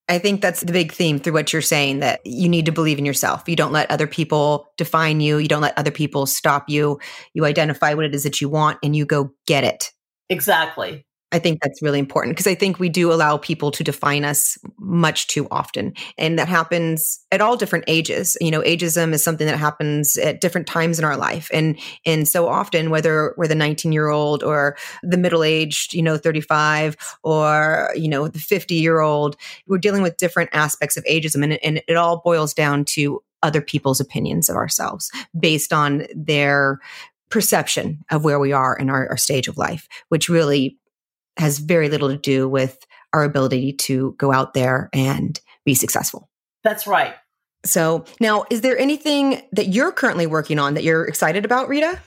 I 0.09 0.19
think 0.19 0.41
that's 0.41 0.61
the 0.61 0.73
big 0.73 0.91
theme 0.91 1.19
through 1.19 1.33
what 1.33 1.53
you're 1.53 1.61
saying 1.61 1.99
that 1.99 2.19
you 2.25 2.49
need 2.49 2.65
to 2.65 2.71
believe 2.71 2.99
in 2.99 3.05
yourself. 3.05 3.43
You 3.47 3.55
don't 3.55 3.71
let 3.71 3.89
other 3.89 4.07
people 4.07 4.67
define 4.77 5.21
you. 5.21 5.37
You 5.37 5.47
don't 5.47 5.61
let 5.61 5.77
other 5.77 5.91
people 5.91 6.25
stop 6.25 6.69
you. 6.69 6.99
You 7.33 7.45
identify 7.45 7.93
what 7.93 8.05
it 8.05 8.13
is 8.13 8.23
that 8.23 8.41
you 8.41 8.49
want 8.49 8.79
and 8.83 8.95
you 8.95 9.05
go 9.05 9.31
get 9.47 9.63
it. 9.63 9.91
Exactly. 10.29 11.05
I 11.33 11.39
think 11.39 11.61
that's 11.61 11.81
really 11.81 11.97
important 11.97 12.35
because 12.35 12.45
I 12.45 12.53
think 12.53 12.79
we 12.79 12.89
do 12.89 13.11
allow 13.11 13.37
people 13.37 13.71
to 13.71 13.83
define 13.83 14.23
us 14.23 14.57
much 14.77 15.25
too 15.27 15.47
often. 15.49 15.93
And 16.17 16.37
that 16.37 16.47
happens 16.47 17.19
at 17.31 17.41
all 17.41 17.57
different 17.57 17.85
ages. 17.87 18.37
You 18.39 18.51
know, 18.51 18.61
ageism 18.61 19.13
is 19.13 19.23
something 19.23 19.47
that 19.47 19.57
happens 19.57 20.15
at 20.17 20.41
different 20.41 20.67
times 20.67 20.99
in 20.99 21.05
our 21.05 21.17
life. 21.17 21.49
And 21.51 21.79
and 22.05 22.27
so 22.27 22.47
often, 22.47 22.91
whether 22.91 23.33
we're 23.35 23.47
the 23.47 23.55
19 23.55 23.91
year 23.91 24.09
old 24.09 24.43
or 24.43 24.77
the 25.01 25.17
middle 25.17 25.43
aged, 25.43 25.95
you 25.95 26.03
know, 26.03 26.17
35 26.17 26.95
or, 27.23 27.89
you 27.95 28.07
know, 28.07 28.27
the 28.27 28.39
50 28.39 28.75
year 28.75 28.99
old, 28.99 29.35
we're 29.65 29.79
dealing 29.79 30.03
with 30.03 30.17
different 30.17 30.51
aspects 30.53 30.97
of 30.97 31.03
ageism. 31.05 31.43
And, 31.43 31.53
and 31.63 31.81
it 31.87 31.95
all 31.95 32.21
boils 32.23 32.53
down 32.53 32.85
to 32.85 33.23
other 33.41 33.61
people's 33.61 33.99
opinions 33.99 34.49
of 34.49 34.55
ourselves 34.55 35.11
based 35.37 35.73
on 35.73 36.05
their 36.15 36.79
perception 37.29 38.05
of 38.11 38.23
where 38.23 38.39
we 38.39 38.53
are 38.53 38.77
in 38.77 38.91
our, 38.91 39.09
our 39.09 39.17
stage 39.17 39.47
of 39.47 39.57
life, 39.57 39.87
which 40.09 40.29
really 40.29 40.77
has 41.37 41.59
very 41.59 41.89
little 41.89 42.09
to 42.09 42.17
do 42.17 42.47
with 42.47 42.77
our 43.13 43.23
ability 43.23 43.73
to 43.73 44.15
go 44.17 44.31
out 44.31 44.53
there 44.53 44.89
and 44.93 45.39
be 45.65 45.75
successful. 45.75 46.29
That's 46.63 46.87
right. 46.87 47.15
So, 47.65 48.05
now 48.19 48.43
is 48.49 48.61
there 48.61 48.77
anything 48.77 49.41
that 49.53 49.69
you're 49.69 49.91
currently 49.91 50.27
working 50.27 50.59
on 50.59 50.73
that 50.73 50.83
you're 50.83 51.05
excited 51.05 51.45
about, 51.45 51.69
Rita? 51.69 51.99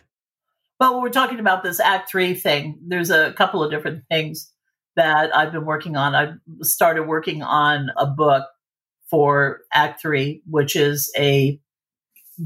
Well, 0.78 1.00
we're 1.00 1.08
talking 1.08 1.40
about 1.40 1.62
this 1.62 1.80
Act 1.80 2.10
Three 2.10 2.34
thing. 2.34 2.78
There's 2.86 3.10
a 3.10 3.32
couple 3.32 3.62
of 3.62 3.70
different 3.70 4.04
things 4.10 4.52
that 4.96 5.34
I've 5.34 5.52
been 5.52 5.64
working 5.64 5.96
on. 5.96 6.14
I 6.14 6.32
started 6.60 7.04
working 7.04 7.42
on 7.42 7.90
a 7.96 8.06
book 8.06 8.46
for 9.08 9.60
Act 9.72 10.02
Three, 10.02 10.42
which 10.46 10.76
is 10.76 11.10
a 11.16 11.58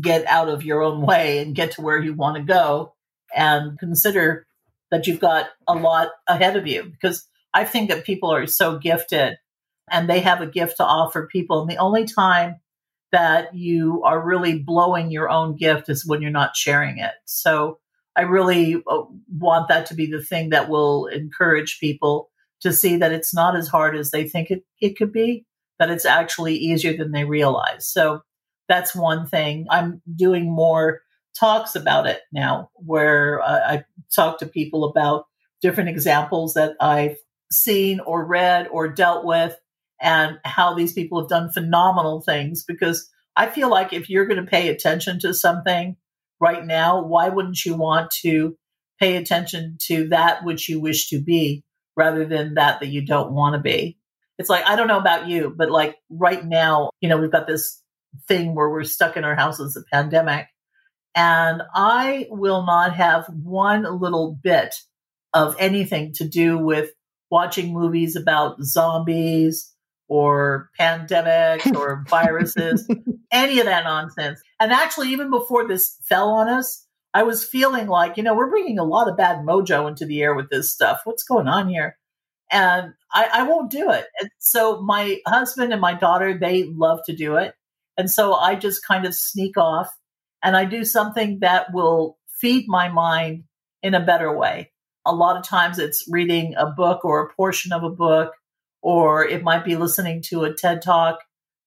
get 0.00 0.24
out 0.26 0.48
of 0.48 0.62
your 0.62 0.82
own 0.82 1.04
way 1.04 1.38
and 1.38 1.54
get 1.54 1.72
to 1.72 1.80
where 1.80 1.98
you 1.98 2.14
want 2.14 2.36
to 2.36 2.42
go 2.42 2.94
and 3.34 3.78
consider 3.78 4.46
that 4.90 5.06
you've 5.06 5.20
got 5.20 5.48
a 5.66 5.74
lot 5.74 6.08
ahead 6.26 6.56
of 6.56 6.66
you 6.66 6.84
because 6.84 7.26
I 7.54 7.64
think 7.64 7.90
that 7.90 8.04
people 8.04 8.32
are 8.32 8.46
so 8.46 8.78
gifted 8.78 9.36
and 9.90 10.08
they 10.08 10.20
have 10.20 10.40
a 10.40 10.46
gift 10.46 10.76
to 10.76 10.84
offer 10.84 11.28
people. 11.30 11.62
And 11.62 11.70
the 11.70 11.76
only 11.76 12.04
time 12.04 12.60
that 13.12 13.54
you 13.54 14.02
are 14.04 14.24
really 14.24 14.58
blowing 14.58 15.10
your 15.10 15.28
own 15.28 15.56
gift 15.56 15.88
is 15.88 16.06
when 16.06 16.22
you're 16.22 16.30
not 16.30 16.56
sharing 16.56 16.98
it. 16.98 17.12
So 17.24 17.78
I 18.16 18.22
really 18.22 18.76
uh, 18.88 19.02
want 19.36 19.68
that 19.68 19.86
to 19.86 19.94
be 19.94 20.06
the 20.06 20.22
thing 20.22 20.50
that 20.50 20.68
will 20.68 21.06
encourage 21.06 21.80
people 21.80 22.30
to 22.60 22.72
see 22.72 22.96
that 22.96 23.12
it's 23.12 23.34
not 23.34 23.56
as 23.56 23.68
hard 23.68 23.96
as 23.96 24.10
they 24.10 24.28
think 24.28 24.50
it, 24.50 24.64
it 24.80 24.96
could 24.96 25.12
be, 25.12 25.44
that 25.78 25.90
it's 25.90 26.04
actually 26.04 26.56
easier 26.56 26.96
than 26.96 27.10
they 27.12 27.24
realize. 27.24 27.88
So 27.88 28.22
that's 28.68 28.94
one 28.94 29.26
thing. 29.26 29.66
I'm 29.70 30.02
doing 30.14 30.52
more 30.52 31.00
talks 31.38 31.74
about 31.74 32.06
it 32.06 32.20
now, 32.32 32.70
where 32.74 33.40
uh, 33.40 33.60
I 33.66 33.84
talk 34.14 34.38
to 34.38 34.46
people 34.46 34.84
about 34.84 35.24
different 35.62 35.90
examples 35.90 36.54
that 36.54 36.74
I've 36.80 37.16
seen 37.50 38.00
or 38.00 38.24
read 38.24 38.68
or 38.70 38.88
dealt 38.88 39.24
with 39.24 39.56
and 40.00 40.38
how 40.44 40.74
these 40.74 40.92
people 40.92 41.20
have 41.20 41.28
done 41.28 41.50
phenomenal 41.50 42.20
things. 42.20 42.64
Because 42.64 43.08
I 43.36 43.46
feel 43.46 43.70
like 43.70 43.92
if 43.92 44.08
you're 44.08 44.26
going 44.26 44.44
to 44.44 44.50
pay 44.50 44.68
attention 44.68 45.18
to 45.20 45.34
something 45.34 45.96
right 46.40 46.64
now, 46.64 47.02
why 47.02 47.28
wouldn't 47.28 47.64
you 47.64 47.74
want 47.74 48.10
to 48.22 48.56
pay 48.98 49.16
attention 49.16 49.76
to 49.86 50.08
that 50.08 50.44
which 50.44 50.68
you 50.68 50.80
wish 50.80 51.08
to 51.08 51.20
be 51.20 51.64
rather 51.96 52.24
than 52.24 52.54
that 52.54 52.80
that 52.80 52.88
you 52.88 53.04
don't 53.04 53.32
want 53.32 53.54
to 53.54 53.60
be? 53.60 53.98
It's 54.38 54.48
like, 54.48 54.64
I 54.66 54.74
don't 54.74 54.88
know 54.88 54.98
about 54.98 55.28
you, 55.28 55.52
but 55.54 55.70
like 55.70 55.96
right 56.08 56.42
now, 56.42 56.90
you 57.00 57.10
know, 57.10 57.18
we've 57.18 57.30
got 57.30 57.46
this 57.46 57.82
thing 58.26 58.54
where 58.54 58.70
we're 58.70 58.84
stuck 58.84 59.18
in 59.18 59.24
our 59.24 59.36
houses, 59.36 59.74
the 59.74 59.84
pandemic. 59.92 60.46
And 61.14 61.62
I 61.74 62.26
will 62.30 62.64
not 62.64 62.94
have 62.94 63.26
one 63.42 63.82
little 64.00 64.38
bit 64.42 64.74
of 65.32 65.56
anything 65.58 66.12
to 66.14 66.28
do 66.28 66.58
with 66.58 66.90
watching 67.30 67.72
movies 67.72 68.16
about 68.16 68.62
zombies 68.62 69.72
or 70.08 70.70
pandemics 70.78 71.74
or 71.76 72.04
viruses, 72.08 72.88
any 73.32 73.60
of 73.60 73.66
that 73.66 73.84
nonsense. 73.84 74.40
And 74.58 74.72
actually, 74.72 75.10
even 75.10 75.30
before 75.30 75.66
this 75.66 75.96
fell 76.08 76.30
on 76.30 76.48
us, 76.48 76.86
I 77.14 77.22
was 77.22 77.44
feeling 77.44 77.88
like, 77.88 78.16
you 78.16 78.22
know, 78.22 78.34
we're 78.34 78.50
bringing 78.50 78.78
a 78.78 78.84
lot 78.84 79.08
of 79.08 79.16
bad 79.16 79.38
mojo 79.38 79.88
into 79.88 80.04
the 80.04 80.22
air 80.22 80.34
with 80.34 80.48
this 80.50 80.72
stuff. 80.72 81.00
What's 81.04 81.24
going 81.24 81.48
on 81.48 81.68
here? 81.68 81.96
And 82.52 82.92
I, 83.12 83.28
I 83.32 83.42
won't 83.44 83.70
do 83.70 83.90
it. 83.90 84.06
And 84.20 84.30
so 84.38 84.80
my 84.80 85.18
husband 85.26 85.72
and 85.72 85.80
my 85.80 85.94
daughter, 85.94 86.36
they 86.36 86.64
love 86.64 87.00
to 87.06 87.14
do 87.14 87.36
it. 87.36 87.54
And 87.96 88.10
so 88.10 88.34
I 88.34 88.54
just 88.54 88.84
kind 88.84 89.06
of 89.06 89.14
sneak 89.14 89.56
off 89.56 89.88
and 90.42 90.56
I 90.56 90.64
do 90.64 90.84
something 90.84 91.40
that 91.40 91.72
will 91.72 92.18
feed 92.38 92.66
my 92.68 92.88
mind 92.88 93.44
in 93.82 93.94
a 93.94 94.04
better 94.04 94.36
way. 94.36 94.72
A 95.06 95.14
lot 95.14 95.36
of 95.36 95.44
times 95.44 95.78
it's 95.78 96.04
reading 96.08 96.54
a 96.56 96.66
book 96.66 97.04
or 97.04 97.22
a 97.22 97.34
portion 97.34 97.72
of 97.72 97.82
a 97.82 97.90
book, 97.90 98.32
or 98.82 99.26
it 99.26 99.42
might 99.42 99.64
be 99.64 99.76
listening 99.76 100.22
to 100.28 100.44
a 100.44 100.54
TED 100.54 100.82
talk 100.82 101.20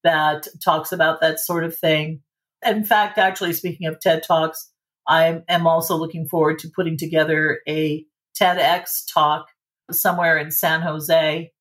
that 0.04 0.48
talks 0.64 0.92
about 0.92 1.22
that 1.22 1.40
sort 1.40 1.64
of 1.64 1.76
thing. 1.78 2.22
In 2.66 2.84
fact, 2.84 3.18
actually, 3.18 3.54
speaking 3.54 3.88
of 3.88 4.00
TED 4.00 4.24
Talks, 4.24 4.72
I 5.08 5.42
am 5.50 5.68
also 5.68 5.96
looking 5.96 6.28
forward 6.28 6.60
to 6.60 6.72
putting 6.74 6.98
together 6.98 7.60
a 7.68 8.06
TEDx 8.40 9.04
talk 9.12 9.48
somewhere 9.92 10.38
in 10.38 10.52
San 10.52 10.82
Jose 10.82 11.52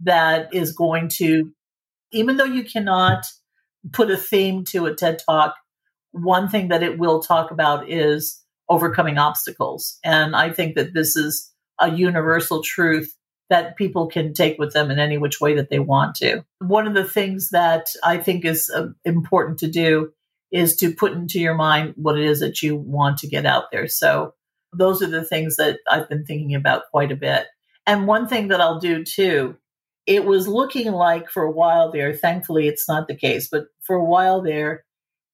that 0.00 0.54
is 0.54 0.72
going 0.72 1.08
to, 1.08 1.52
even 2.12 2.36
though 2.36 2.44
you 2.44 2.64
cannot 2.64 3.24
put 3.92 4.10
a 4.10 4.16
theme 4.16 4.64
to 4.64 4.86
a 4.86 4.94
TED 4.94 5.20
Talk, 5.24 5.54
one 6.12 6.48
thing 6.48 6.68
that 6.68 6.82
it 6.82 6.98
will 6.98 7.20
talk 7.20 7.50
about 7.50 7.88
is 7.90 8.42
overcoming 8.68 9.18
obstacles. 9.18 9.98
And 10.04 10.36
I 10.36 10.52
think 10.52 10.74
that 10.76 10.94
this 10.94 11.16
is 11.16 11.52
a 11.80 11.90
universal 11.90 12.62
truth 12.62 13.14
that 13.50 13.76
people 13.76 14.08
can 14.08 14.34
take 14.34 14.58
with 14.58 14.74
them 14.74 14.90
in 14.90 14.98
any 14.98 15.16
which 15.16 15.40
way 15.40 15.54
that 15.54 15.70
they 15.70 15.78
want 15.78 16.14
to. 16.16 16.44
One 16.58 16.86
of 16.86 16.94
the 16.94 17.04
things 17.04 17.50
that 17.50 17.86
I 18.04 18.18
think 18.18 18.44
is 18.44 18.70
uh, 18.74 18.88
important 19.04 19.58
to 19.60 19.68
do 19.68 20.12
is 20.50 20.76
to 20.76 20.94
put 20.94 21.12
into 21.12 21.38
your 21.38 21.54
mind 21.54 21.94
what 21.96 22.18
it 22.18 22.24
is 22.24 22.40
that 22.40 22.62
you 22.62 22.76
want 22.76 23.18
to 23.18 23.26
get 23.26 23.46
out 23.46 23.70
there. 23.70 23.88
So 23.88 24.34
those 24.72 25.02
are 25.02 25.06
the 25.08 25.24
things 25.24 25.56
that 25.56 25.78
I've 25.90 26.08
been 26.08 26.24
thinking 26.24 26.54
about 26.54 26.90
quite 26.90 27.12
a 27.12 27.16
bit. 27.16 27.46
And 27.86 28.06
one 28.06 28.28
thing 28.28 28.48
that 28.48 28.60
I'll 28.60 28.80
do 28.80 29.02
too, 29.02 29.56
it 30.06 30.24
was 30.24 30.46
looking 30.46 30.92
like 30.92 31.30
for 31.30 31.42
a 31.42 31.50
while 31.50 31.90
there, 31.90 32.14
thankfully 32.14 32.68
it's 32.68 32.88
not 32.88 33.08
the 33.08 33.14
case, 33.14 33.48
but 33.48 33.66
for 33.82 33.96
a 33.96 34.04
while 34.04 34.42
there, 34.42 34.84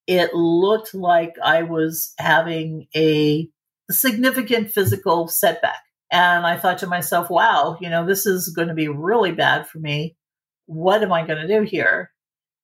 it 0.06 0.34
looked 0.34 0.94
like 0.94 1.34
I 1.42 1.62
was 1.62 2.12
having 2.18 2.88
a 2.94 3.48
significant 3.90 4.70
physical 4.70 5.28
setback. 5.28 5.80
And 6.10 6.46
I 6.46 6.56
thought 6.56 6.78
to 6.78 6.86
myself, 6.86 7.30
wow, 7.30 7.76
you 7.80 7.90
know, 7.90 8.06
this 8.06 8.26
is 8.26 8.50
going 8.50 8.68
to 8.68 8.74
be 8.74 8.88
really 8.88 9.32
bad 9.32 9.66
for 9.66 9.78
me. 9.78 10.16
What 10.66 11.02
am 11.02 11.12
I 11.12 11.26
going 11.26 11.46
to 11.46 11.60
do 11.60 11.62
here? 11.62 12.10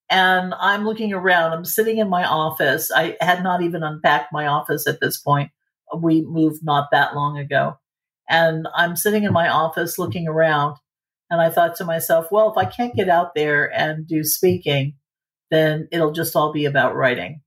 And 0.09 0.55
I'm 0.59 0.85
looking 0.85 1.13
around. 1.13 1.53
I'm 1.53 1.65
sitting 1.65 1.99
in 1.99 2.09
my 2.09 2.25
office. 2.25 2.91
I 2.95 3.17
had 3.21 3.43
not 3.43 3.63
even 3.63 3.83
unpacked 3.83 4.33
my 4.33 4.47
office 4.47 4.87
at 4.87 5.01
this 5.01 5.19
point. 5.19 5.51
We 5.97 6.23
moved 6.23 6.65
not 6.65 6.89
that 6.93 7.15
long 7.15 7.39
ago. 7.39 7.79
And 8.29 8.69
I'm 8.75 8.97
sitting 8.97 9.25
in 9.25 9.33
my 9.33 9.49
office 9.49 9.99
looking 9.99 10.29
around. 10.29 10.77
And 11.31 11.41
I 11.41 11.49
thought 11.51 11.77
to 11.77 11.85
myself, 11.85 12.27
well, 12.31 12.51
if 12.51 12.57
I 12.57 12.65
can't 12.65 12.95
get 12.95 13.09
out 13.09 13.35
there 13.35 13.73
and 13.73 14.07
do 14.07 14.25
speaking, 14.25 14.95
then 15.51 15.89
it'll 15.93 16.13
just 16.13 16.37
all 16.37 16.53
be 16.53 16.65
about 16.65 16.97
writing. 16.97 17.41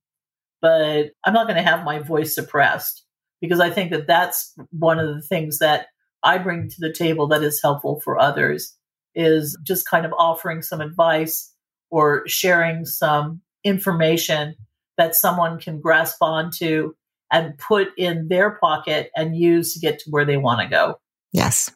But 0.61 1.11
I'm 1.25 1.33
not 1.33 1.47
going 1.47 1.57
to 1.57 1.69
have 1.69 1.83
my 1.83 1.99
voice 1.99 2.35
suppressed 2.35 3.03
because 3.41 3.59
I 3.59 3.69
think 3.69 3.91
that 3.91 4.07
that's 4.07 4.53
one 4.71 4.99
of 4.99 5.13
the 5.13 5.21
things 5.21 5.59
that 5.59 5.87
I 6.23 6.37
bring 6.37 6.69
to 6.69 6.75
the 6.79 6.93
table 6.93 7.27
that 7.27 7.43
is 7.43 7.61
helpful 7.61 7.99
for 7.99 8.17
others 8.17 8.75
is 9.15 9.57
just 9.63 9.87
kind 9.87 10.05
of 10.05 10.13
offering 10.17 10.61
some 10.61 10.81
advice 10.81 11.53
or 11.91 12.27
sharing 12.27 12.85
some 12.85 13.41
information 13.63 14.55
that 14.97 15.15
someone 15.15 15.59
can 15.59 15.79
grasp 15.79 16.17
onto 16.21 16.93
and 17.31 17.57
put 17.57 17.89
in 17.97 18.27
their 18.27 18.51
pocket 18.51 19.09
and 19.15 19.35
use 19.35 19.73
to 19.73 19.79
get 19.79 19.99
to 19.99 20.09
where 20.09 20.25
they 20.25 20.37
want 20.37 20.61
to 20.61 20.67
go. 20.67 20.99
Yes, 21.31 21.71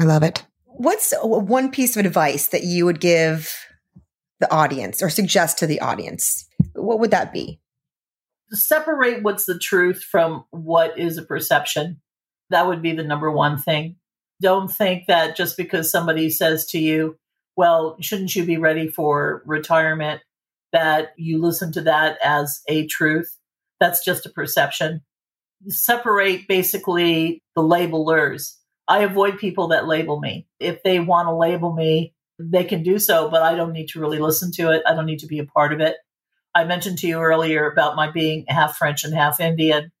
I 0.00 0.04
love 0.04 0.22
it. 0.22 0.44
What's 0.64 1.12
uh, 1.12 1.26
one 1.26 1.70
piece 1.70 1.96
of 1.96 2.06
advice 2.06 2.48
that 2.48 2.64
you 2.64 2.86
would 2.86 3.00
give 3.00 3.54
the 4.40 4.52
audience 4.52 5.02
or 5.02 5.10
suggest 5.10 5.58
to 5.58 5.66
the 5.66 5.80
audience? 5.80 6.48
What 6.74 6.98
would 6.98 7.10
that 7.10 7.32
be? 7.32 7.60
Separate 8.50 9.22
what's 9.22 9.44
the 9.44 9.58
truth 9.58 10.02
from 10.02 10.44
what 10.50 10.98
is 10.98 11.18
a 11.18 11.22
perception. 11.22 12.00
That 12.50 12.66
would 12.66 12.82
be 12.82 12.92
the 12.92 13.04
number 13.04 13.30
one 13.30 13.58
thing. 13.58 13.96
Don't 14.42 14.70
think 14.70 15.06
that 15.06 15.36
just 15.36 15.56
because 15.56 15.90
somebody 15.90 16.30
says 16.30 16.66
to 16.68 16.78
you, 16.78 17.16
well, 17.56 17.96
shouldn't 18.00 18.34
you 18.34 18.44
be 18.44 18.56
ready 18.56 18.88
for 18.88 19.42
retirement, 19.44 20.22
that 20.72 21.12
you 21.16 21.40
listen 21.40 21.72
to 21.72 21.82
that 21.82 22.18
as 22.24 22.60
a 22.68 22.86
truth. 22.86 23.36
That's 23.78 24.04
just 24.04 24.26
a 24.26 24.30
perception. 24.30 25.02
Separate 25.68 26.48
basically 26.48 27.42
the 27.54 27.62
labelers. 27.62 28.54
I 28.88 29.00
avoid 29.00 29.38
people 29.38 29.68
that 29.68 29.86
label 29.86 30.18
me. 30.18 30.46
If 30.58 30.82
they 30.82 31.00
want 31.00 31.28
to 31.28 31.34
label 31.34 31.72
me, 31.72 32.14
they 32.40 32.64
can 32.64 32.82
do 32.82 32.98
so, 32.98 33.28
but 33.28 33.42
I 33.42 33.54
don't 33.54 33.72
need 33.72 33.88
to 33.88 34.00
really 34.00 34.18
listen 34.18 34.50
to 34.52 34.70
it. 34.72 34.82
I 34.86 34.94
don't 34.94 35.06
need 35.06 35.20
to 35.20 35.26
be 35.26 35.38
a 35.38 35.44
part 35.44 35.72
of 35.72 35.80
it. 35.80 35.96
I 36.54 36.64
mentioned 36.64 36.98
to 36.98 37.06
you 37.06 37.20
earlier 37.20 37.70
about 37.70 37.96
my 37.96 38.10
being 38.10 38.44
half 38.48 38.76
French 38.76 39.04
and 39.04 39.14
half 39.14 39.40
Indian. 39.40 39.92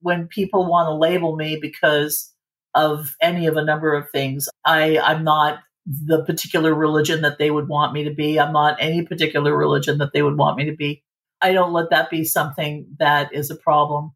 When 0.00 0.26
people 0.26 0.68
want 0.68 0.88
to 0.88 0.94
label 0.94 1.36
me 1.36 1.58
because 1.60 2.32
of 2.74 3.14
any 3.20 3.46
of 3.46 3.56
a 3.56 3.64
number 3.64 3.94
of 3.94 4.10
things, 4.10 4.48
I, 4.64 4.98
I'm 4.98 5.22
not 5.22 5.60
the 5.86 6.24
particular 6.24 6.74
religion 6.74 7.22
that 7.22 7.38
they 7.38 7.50
would 7.50 7.68
want 7.68 7.92
me 7.92 8.04
to 8.04 8.14
be. 8.14 8.38
I'm 8.40 8.52
not 8.52 8.78
any 8.80 9.04
particular 9.04 9.56
religion 9.56 9.98
that 9.98 10.12
they 10.12 10.22
would 10.22 10.38
want 10.38 10.56
me 10.56 10.66
to 10.66 10.76
be. 10.76 11.02
I 11.40 11.52
don't 11.52 11.72
let 11.72 11.90
that 11.90 12.10
be 12.10 12.24
something 12.24 12.86
that 12.98 13.34
is 13.34 13.50
a 13.50 13.56
problem. 13.56 14.12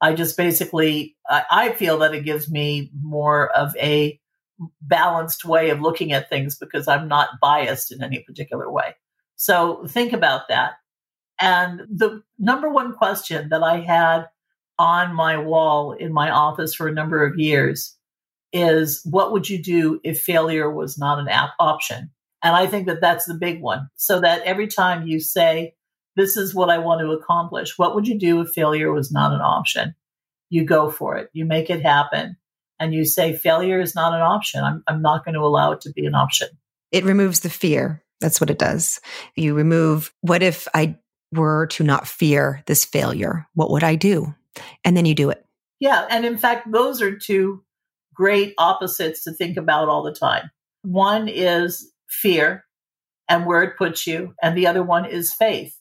I 0.00 0.14
just 0.14 0.36
basically, 0.36 1.16
I, 1.28 1.44
I 1.50 1.72
feel 1.72 1.98
that 1.98 2.14
it 2.14 2.24
gives 2.24 2.50
me 2.50 2.90
more 3.00 3.48
of 3.48 3.74
a 3.76 4.20
balanced 4.80 5.44
way 5.44 5.70
of 5.70 5.80
looking 5.80 6.12
at 6.12 6.28
things 6.28 6.56
because 6.56 6.88
I'm 6.88 7.08
not 7.08 7.40
biased 7.40 7.92
in 7.92 8.02
any 8.02 8.20
particular 8.20 8.70
way. 8.70 8.94
So 9.36 9.86
think 9.86 10.12
about 10.12 10.48
that. 10.48 10.72
And 11.40 11.80
the 11.90 12.22
number 12.38 12.70
one 12.70 12.94
question 12.94 13.50
that 13.50 13.62
I 13.62 13.80
had 13.80 14.26
on 14.78 15.14
my 15.14 15.36
wall 15.36 15.92
in 15.92 16.12
my 16.12 16.30
office 16.30 16.74
for 16.74 16.88
a 16.88 16.92
number 16.92 17.24
of 17.24 17.38
years 17.38 17.94
is 18.52 19.02
what 19.04 19.32
would 19.32 19.48
you 19.48 19.62
do 19.62 20.00
if 20.02 20.20
failure 20.20 20.70
was 20.70 20.96
not 20.96 21.18
an 21.18 21.28
app 21.28 21.50
option? 21.58 22.10
And 22.42 22.54
I 22.54 22.66
think 22.66 22.86
that 22.86 23.00
that's 23.00 23.26
the 23.26 23.34
big 23.34 23.60
one. 23.60 23.88
So 23.96 24.20
that 24.20 24.42
every 24.42 24.66
time 24.66 25.06
you 25.06 25.20
say, 25.20 25.74
this 26.14 26.36
is 26.36 26.54
what 26.54 26.70
I 26.70 26.78
want 26.78 27.02
to 27.02 27.10
accomplish, 27.10 27.76
what 27.76 27.94
would 27.94 28.08
you 28.08 28.18
do 28.18 28.40
if 28.40 28.50
failure 28.50 28.92
was 28.92 29.12
not 29.12 29.32
an 29.32 29.40
option? 29.40 29.94
You 30.48 30.64
go 30.64 30.90
for 30.90 31.16
it. 31.16 31.28
You 31.32 31.44
make 31.44 31.68
it 31.68 31.82
happen 31.82 32.36
and 32.78 32.94
you 32.94 33.04
say 33.04 33.34
failure 33.34 33.80
is 33.80 33.94
not 33.94 34.14
an 34.14 34.20
option. 34.20 34.62
I'm, 34.62 34.82
I'm 34.86 35.02
not 35.02 35.24
going 35.24 35.34
to 35.34 35.40
allow 35.40 35.72
it 35.72 35.80
to 35.82 35.92
be 35.92 36.06
an 36.06 36.14
option. 36.14 36.48
It 36.92 37.04
removes 37.04 37.40
the 37.40 37.50
fear. 37.50 38.02
That's 38.20 38.40
what 38.40 38.50
it 38.50 38.58
does. 38.58 39.00
You 39.34 39.54
remove, 39.54 40.12
what 40.20 40.42
if 40.42 40.68
I 40.74 40.96
were 41.32 41.66
to 41.68 41.84
not 41.84 42.06
fear 42.06 42.62
this 42.66 42.84
failure? 42.84 43.46
What 43.54 43.70
would 43.70 43.84
I 43.84 43.94
do? 43.94 44.34
And 44.84 44.96
then 44.96 45.04
you 45.04 45.14
do 45.14 45.30
it. 45.30 45.44
Yeah. 45.80 46.06
And 46.08 46.24
in 46.24 46.38
fact, 46.38 46.70
those 46.70 47.02
are 47.02 47.16
two 47.16 47.62
great 48.14 48.54
opposites 48.56 49.24
to 49.24 49.32
think 49.32 49.56
about 49.56 49.88
all 49.88 50.02
the 50.02 50.14
time. 50.14 50.50
One 50.82 51.28
is 51.28 51.92
fear 52.08 52.64
and 53.28 53.44
where 53.44 53.62
it 53.62 53.76
puts 53.76 54.06
you, 54.06 54.34
and 54.40 54.56
the 54.56 54.68
other 54.68 54.82
one 54.82 55.04
is 55.04 55.32
faith. 55.32 55.76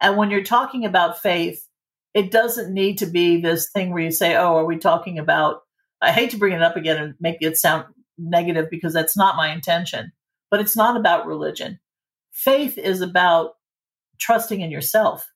And 0.00 0.16
when 0.16 0.30
you're 0.30 0.44
talking 0.44 0.84
about 0.84 1.20
faith, 1.20 1.66
it 2.14 2.30
doesn't 2.30 2.72
need 2.72 2.98
to 2.98 3.06
be 3.06 3.40
this 3.40 3.70
thing 3.70 3.92
where 3.92 4.04
you 4.04 4.12
say, 4.12 4.36
Oh, 4.36 4.56
are 4.56 4.64
we 4.64 4.78
talking 4.78 5.18
about 5.18 5.62
I 6.00 6.12
hate 6.12 6.30
to 6.30 6.38
bring 6.38 6.52
it 6.52 6.62
up 6.62 6.76
again 6.76 6.96
and 6.96 7.14
make 7.20 7.38
it 7.40 7.56
sound 7.56 7.86
negative 8.16 8.68
because 8.70 8.92
that's 8.92 9.16
not 9.16 9.36
my 9.36 9.52
intention, 9.52 10.12
but 10.50 10.60
it's 10.60 10.76
not 10.76 10.96
about 10.96 11.26
religion. 11.26 11.78
Faith 12.32 12.78
is 12.78 13.00
about 13.00 13.54
trusting 14.18 14.60
in 14.60 14.70
yourself. 14.70 15.26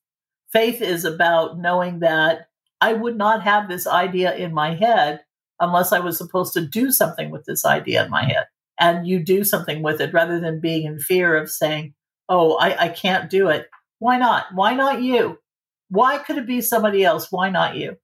Faith 0.53 0.83
is 0.83 1.05
about 1.05 1.59
knowing 1.59 2.01
that 2.01 2.49
I 2.81 2.93
would 2.93 3.17
not 3.17 3.43
have 3.43 3.69
this 3.69 3.87
idea 3.87 4.35
in 4.35 4.53
my 4.53 4.75
head 4.75 5.21
unless 5.61 5.93
I 5.93 6.01
was 6.01 6.19
supposed 6.19 6.53
to 6.55 6.67
do 6.67 6.91
something 6.91 7.31
with 7.31 7.45
this 7.45 7.65
idea 7.65 8.05
in 8.05 8.11
my 8.11 8.25
head. 8.25 8.47
And 8.79 9.07
you 9.07 9.21
do 9.21 9.45
something 9.45 9.83
with 9.83 10.01
it 10.01 10.13
rather 10.13 10.41
than 10.41 10.61
being 10.61 10.87
in 10.87 10.99
fear 10.99 11.37
of 11.37 11.51
saying, 11.51 11.95
oh, 12.29 12.57
I, 12.57 12.85
I 12.85 12.89
can't 12.89 13.31
do 13.31 13.49
it. 13.49 13.69
Why 13.99 14.19
not? 14.19 14.47
Why 14.53 14.75
not 14.75 15.03
you? 15.03 15.39
Why 15.89 16.19
could 16.19 16.39
it 16.39 16.47
be 16.47 16.61
somebody 16.61 17.05
else? 17.05 17.31
Why 17.31 17.51
not 17.51 17.77
you? 17.77 17.97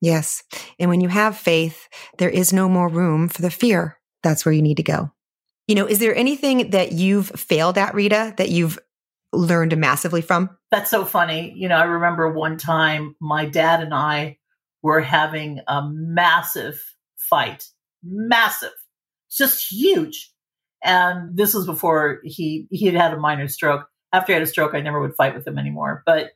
Yes. 0.00 0.42
And 0.78 0.90
when 0.90 1.00
you 1.00 1.08
have 1.08 1.36
faith, 1.36 1.88
there 2.18 2.30
is 2.30 2.52
no 2.52 2.68
more 2.68 2.88
room 2.88 3.28
for 3.28 3.42
the 3.42 3.50
fear. 3.50 3.98
That's 4.22 4.44
where 4.44 4.52
you 4.52 4.62
need 4.62 4.76
to 4.76 4.82
go. 4.82 5.12
You 5.66 5.74
know, 5.74 5.86
is 5.86 5.98
there 5.98 6.14
anything 6.14 6.70
that 6.70 6.92
you've 6.92 7.28
failed 7.30 7.78
at, 7.78 7.94
Rita, 7.94 8.34
that 8.36 8.50
you've 8.50 8.78
learned 9.32 9.76
massively 9.76 10.22
from? 10.22 10.50
That's 10.70 10.90
so 10.90 11.04
funny. 11.04 11.52
You 11.56 11.68
know, 11.68 11.76
I 11.76 11.84
remember 11.84 12.30
one 12.32 12.56
time 12.56 13.16
my 13.20 13.46
dad 13.46 13.82
and 13.82 13.92
I 13.92 14.38
were 14.82 15.00
having 15.00 15.60
a 15.66 15.82
massive 15.90 16.82
fight, 17.16 17.64
massive, 18.04 18.72
just 19.30 19.70
huge. 19.70 20.32
And 20.84 21.36
this 21.36 21.54
was 21.54 21.66
before 21.66 22.20
he 22.22 22.68
he 22.70 22.86
had 22.86 22.94
had 22.94 23.12
a 23.12 23.18
minor 23.18 23.48
stroke. 23.48 23.88
After 24.12 24.32
he 24.32 24.34
had 24.34 24.42
a 24.42 24.46
stroke, 24.46 24.74
I 24.74 24.80
never 24.80 25.00
would 25.00 25.16
fight 25.16 25.34
with 25.34 25.46
him 25.46 25.58
anymore. 25.58 26.02
But 26.06 26.30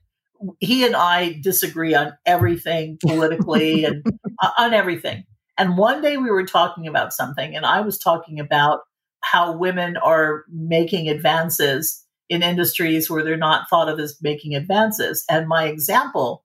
he 0.58 0.84
and 0.84 0.96
I 0.96 1.38
disagree 1.42 1.94
on 1.94 2.12
everything 2.26 2.98
politically 3.04 3.84
and 3.86 4.04
uh, 4.42 4.50
on 4.58 4.74
everything. 4.74 5.24
And 5.58 5.76
one 5.76 6.00
day 6.00 6.16
we 6.16 6.30
were 6.30 6.46
talking 6.46 6.86
about 6.86 7.12
something, 7.12 7.54
and 7.54 7.66
I 7.66 7.82
was 7.82 7.98
talking 7.98 8.40
about 8.40 8.80
how 9.22 9.56
women 9.56 9.96
are 9.96 10.44
making 10.48 11.08
advances 11.08 12.04
in 12.30 12.42
industries 12.42 13.10
where 13.10 13.22
they're 13.22 13.36
not 13.36 13.68
thought 13.68 13.88
of 13.88 13.98
as 13.98 14.16
making 14.22 14.54
advances. 14.54 15.24
And 15.28 15.48
my 15.48 15.66
example 15.66 16.44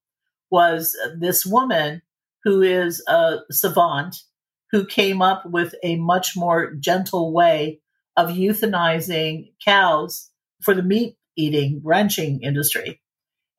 was 0.51 0.97
this 1.17 1.45
woman 1.45 2.01
who 2.43 2.61
is 2.61 3.03
a 3.07 3.37
savant 3.51 4.17
who 4.71 4.85
came 4.85 5.21
up 5.21 5.45
with 5.45 5.75
a 5.83 5.95
much 5.95 6.35
more 6.35 6.73
gentle 6.73 7.31
way 7.31 7.79
of 8.17 8.29
euthanizing 8.29 9.53
cows 9.63 10.29
for 10.61 10.73
the 10.73 10.83
meat 10.83 11.17
eating 11.37 11.81
ranching 11.83 12.41
industry. 12.41 13.01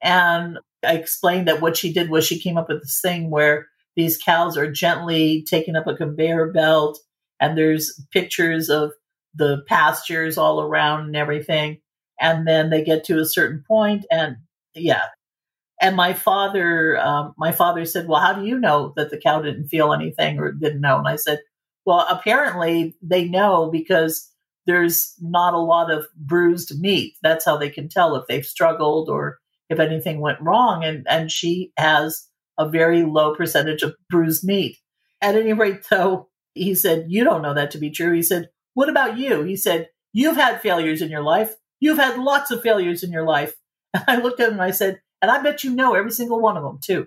And 0.03 0.59
I 0.85 0.95
explained 0.95 1.49
that 1.49 1.61
what 1.61 1.77
she 1.77 1.93
did 1.93 2.11
was 2.11 2.27
she 2.27 2.39
came 2.39 2.57
up 2.57 2.69
with 2.69 2.83
this 2.83 3.01
thing 3.03 3.31
where 3.31 3.67
these 3.97 4.19
cows 4.19 4.57
are 4.57 4.71
gently 4.71 5.45
taking 5.49 5.77
up 5.77 5.87
a 5.87 5.97
conveyor 5.97 6.53
belt, 6.53 6.99
and 7.41 7.57
there's 7.57 8.01
pictures 8.13 8.69
of 8.69 8.93
the 9.35 9.63
pastures 9.69 10.39
all 10.39 10.61
around 10.61 11.07
and 11.07 11.17
everything. 11.17 11.81
And 12.21 12.47
then 12.47 12.71
they 12.71 12.83
get 12.85 13.05
to 13.05 13.19
a 13.19 13.27
certain 13.27 13.65
point, 13.67 14.07
and 14.11 14.37
yeah. 14.75 15.07
And 15.81 15.97
my 15.97 16.15
father, 16.15 16.99
um, 16.99 17.35
my 17.39 17.53
father 17.53 17.85
said, 17.85 18.09
"Well, 18.09 18.21
how 18.21 18.33
do 18.33 18.47
you 18.47 18.59
know 18.59 18.93
that 18.97 19.11
the 19.11 19.19
cow 19.19 19.43
didn't 19.43 19.69
feel 19.69 19.93
anything 19.93 20.39
or 20.39 20.53
didn't 20.53 20.81
know?" 20.81 20.99
And 20.99 21.09
I 21.09 21.17
said, 21.17 21.41
"Well, 21.85 22.07
apparently 22.11 22.97
they 23.03 23.25
know 23.29 23.71
because 23.71 24.31
there's 24.67 25.15
not 25.21 25.55
a 25.55 25.59
lot 25.59 25.91
of 25.91 26.07
bruised 26.17 26.81
meat. 26.81 27.15
That's 27.23 27.45
how 27.45 27.57
they 27.57 27.71
can 27.71 27.89
tell 27.89 28.17
if 28.17 28.27
they've 28.27 28.45
struggled 28.45 29.09
or 29.11 29.39
if 29.69 29.81
anything 29.81 30.21
went 30.21 30.41
wrong. 30.41 30.85
And 30.85 31.07
and 31.09 31.31
she 31.31 31.73
has 31.77 32.29
a 32.59 32.69
very 32.69 33.03
low 33.05 33.35
percentage 33.35 33.83
of 33.83 33.95
bruised 34.09 34.45
meat. 34.45 34.79
At 35.21 35.35
any 35.35 35.53
rate, 35.53 35.87
though, 35.91 36.29
he 36.55 36.75
said, 36.75 37.07
You 37.09 37.25
don't 37.25 37.43
know 37.43 37.55
that 37.55 37.71
to 37.73 37.79
be 37.79 37.91
true. 37.91 38.13
He 38.13 38.23
said, 38.23 38.51
What 38.75 38.89
about 38.89 39.19
you? 39.19 39.43
He 39.43 39.57
said, 39.57 39.89
You've 40.13 40.37
had 40.37 40.63
failures 40.63 41.03
in 41.03 41.11
your 41.11 41.23
life. 41.23 41.55
You've 41.81 41.99
had 41.99 42.19
lots 42.19 42.51
of 42.51 42.63
failures 42.63 43.03
in 43.03 43.13
your 43.13 43.25
life. 43.25 43.55
And 43.95 44.05
I 44.07 44.17
looked 44.17 44.41
at 44.41 44.49
him 44.49 44.55
and 44.55 44.63
I 44.63 44.73
said, 44.73 45.01
And 45.23 45.31
I 45.31 45.43
bet 45.43 45.65
you 45.65 45.71
know 45.71 45.95
every 45.95 46.11
single 46.11 46.41
one 46.41 46.57
of 46.57 46.63
them, 46.63 46.79
too. 46.83 47.07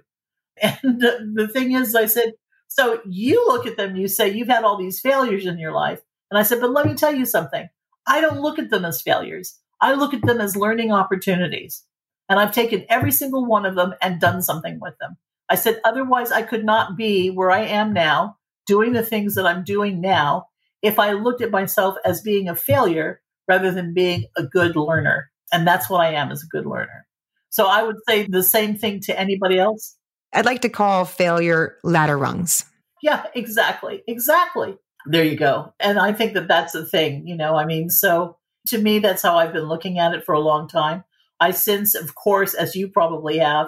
And 0.61 1.03
uh, 1.03 1.17
the 1.33 1.47
thing 1.47 1.73
is, 1.73 1.95
I 1.95 2.05
said, 2.05 2.33
So 2.67 3.01
you 3.05 3.45
look 3.47 3.65
at 3.65 3.77
them, 3.77 3.95
you 3.95 4.07
say, 4.07 4.29
You've 4.29 4.47
had 4.47 4.63
all 4.63 4.77
these 4.77 4.99
failures 4.99 5.45
in 5.45 5.59
your 5.59 5.71
life. 5.71 6.01
And 6.31 6.37
I 6.37 6.43
said, 6.43 6.61
But 6.61 6.71
let 6.71 6.85
me 6.85 6.95
tell 6.95 7.13
you 7.13 7.25
something. 7.25 7.67
I 8.05 8.21
don't 8.21 8.41
look 8.41 8.59
at 8.59 8.69
them 8.69 8.85
as 8.85 9.01
failures. 9.01 9.59
I 9.81 9.93
look 9.93 10.13
at 10.13 10.23
them 10.23 10.41
as 10.41 10.55
learning 10.55 10.91
opportunities. 10.91 11.83
And 12.29 12.39
I've 12.39 12.53
taken 12.53 12.85
every 12.89 13.11
single 13.11 13.45
one 13.45 13.65
of 13.65 13.75
them 13.75 13.95
and 14.01 14.21
done 14.21 14.41
something 14.41 14.79
with 14.79 14.93
them. 14.99 15.17
I 15.49 15.55
said, 15.55 15.81
otherwise, 15.83 16.31
I 16.31 16.43
could 16.43 16.63
not 16.63 16.95
be 16.95 17.31
where 17.31 17.49
I 17.49 17.61
am 17.61 17.91
now, 17.91 18.37
doing 18.67 18.93
the 18.93 19.03
things 19.03 19.35
that 19.35 19.47
I'm 19.47 19.63
doing 19.63 19.99
now, 19.99 20.45
if 20.83 20.99
I 20.99 21.13
looked 21.13 21.41
at 21.41 21.51
myself 21.51 21.95
as 22.05 22.21
being 22.21 22.47
a 22.47 22.55
failure 22.55 23.19
rather 23.47 23.71
than 23.71 23.95
being 23.95 24.25
a 24.37 24.43
good 24.43 24.75
learner. 24.75 25.31
And 25.51 25.67
that's 25.67 25.89
what 25.89 26.01
I 26.01 26.13
am 26.13 26.31
as 26.31 26.43
a 26.43 26.47
good 26.47 26.67
learner. 26.67 27.07
So 27.49 27.65
I 27.65 27.81
would 27.81 27.97
say 28.07 28.27
the 28.29 28.43
same 28.43 28.77
thing 28.77 28.99
to 29.01 29.19
anybody 29.19 29.57
else. 29.57 29.97
I'd 30.31 30.45
like 30.45 30.61
to 30.61 30.69
call 30.69 31.05
failure 31.05 31.77
ladder 31.83 32.17
rungs. 32.17 32.65
Yeah, 33.01 33.25
exactly. 33.33 34.03
Exactly. 34.07 34.77
There 35.07 35.23
you 35.23 35.35
go. 35.35 35.73
And 35.79 35.97
I 35.97 36.13
think 36.13 36.33
that 36.33 36.47
that's 36.47 36.73
the 36.73 36.85
thing, 36.85 37.25
you 37.25 37.35
know, 37.35 37.55
I 37.55 37.65
mean, 37.65 37.89
so 37.89 38.37
to 38.67 38.77
me, 38.77 38.99
that's 38.99 39.23
how 39.23 39.37
I've 39.37 39.53
been 39.53 39.67
looking 39.67 39.97
at 39.97 40.13
it 40.13 40.23
for 40.23 40.35
a 40.35 40.39
long 40.39 40.67
time. 40.67 41.03
I 41.39 41.51
since, 41.51 41.95
of 41.95 42.15
course, 42.15 42.53
as 42.53 42.75
you 42.75 42.89
probably 42.89 43.39
have, 43.39 43.67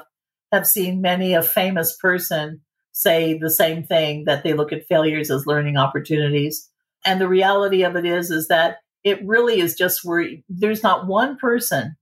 have 0.52 0.68
seen 0.68 1.02
many 1.02 1.34
a 1.34 1.42
famous 1.42 1.96
person 1.96 2.62
say 2.92 3.38
the 3.38 3.50
same 3.50 3.84
thing 3.84 4.26
that 4.26 4.44
they 4.44 4.54
look 4.54 4.74
at 4.74 4.88
failures 4.88 5.32
as 5.32 5.48
learning 5.48 5.78
opportunities. 5.78 6.70
And 7.06 7.22
the 7.22 7.28
reality 7.28 7.84
of 7.84 7.96
it 7.96 8.06
is, 8.06 8.32
is 8.32 8.50
that 8.50 8.78
it 9.04 9.26
really 9.26 9.60
is 9.60 9.76
just 9.76 10.04
where 10.04 10.28
there's 10.50 10.84
not 10.84 11.08
one 11.08 11.38
person 11.38 11.96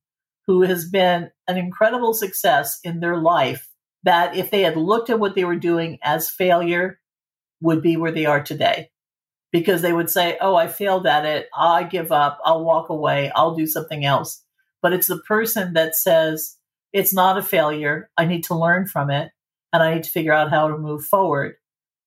who 0.47 0.63
has 0.63 0.89
been 0.89 1.29
an 1.47 1.57
incredible 1.57 2.13
success 2.13 2.79
in 2.83 2.99
their 2.99 3.17
life 3.17 3.69
that 4.03 4.35
if 4.35 4.49
they 4.49 4.61
had 4.61 4.77
looked 4.77 5.09
at 5.09 5.19
what 5.19 5.35
they 5.35 5.45
were 5.45 5.55
doing 5.55 5.99
as 6.03 6.29
failure 6.29 6.99
would 7.61 7.81
be 7.81 7.97
where 7.97 8.11
they 8.11 8.25
are 8.25 8.41
today 8.41 8.89
because 9.51 9.81
they 9.81 9.93
would 9.93 10.09
say, 10.09 10.37
Oh, 10.41 10.55
I 10.55 10.67
failed 10.67 11.05
at 11.05 11.25
it. 11.25 11.49
I 11.55 11.83
give 11.83 12.11
up. 12.11 12.39
I'll 12.43 12.63
walk 12.63 12.89
away. 12.89 13.31
I'll 13.35 13.55
do 13.55 13.67
something 13.67 14.05
else. 14.05 14.43
But 14.81 14.93
it's 14.93 15.07
the 15.07 15.21
person 15.27 15.73
that 15.73 15.95
says, 15.95 16.57
it's 16.93 17.13
not 17.13 17.37
a 17.37 17.43
failure. 17.43 18.09
I 18.17 18.25
need 18.25 18.43
to 18.45 18.55
learn 18.55 18.87
from 18.87 19.11
it 19.11 19.31
and 19.71 19.83
I 19.83 19.93
need 19.93 20.03
to 20.03 20.09
figure 20.09 20.33
out 20.33 20.49
how 20.49 20.67
to 20.67 20.77
move 20.77 21.05
forward. 21.05 21.55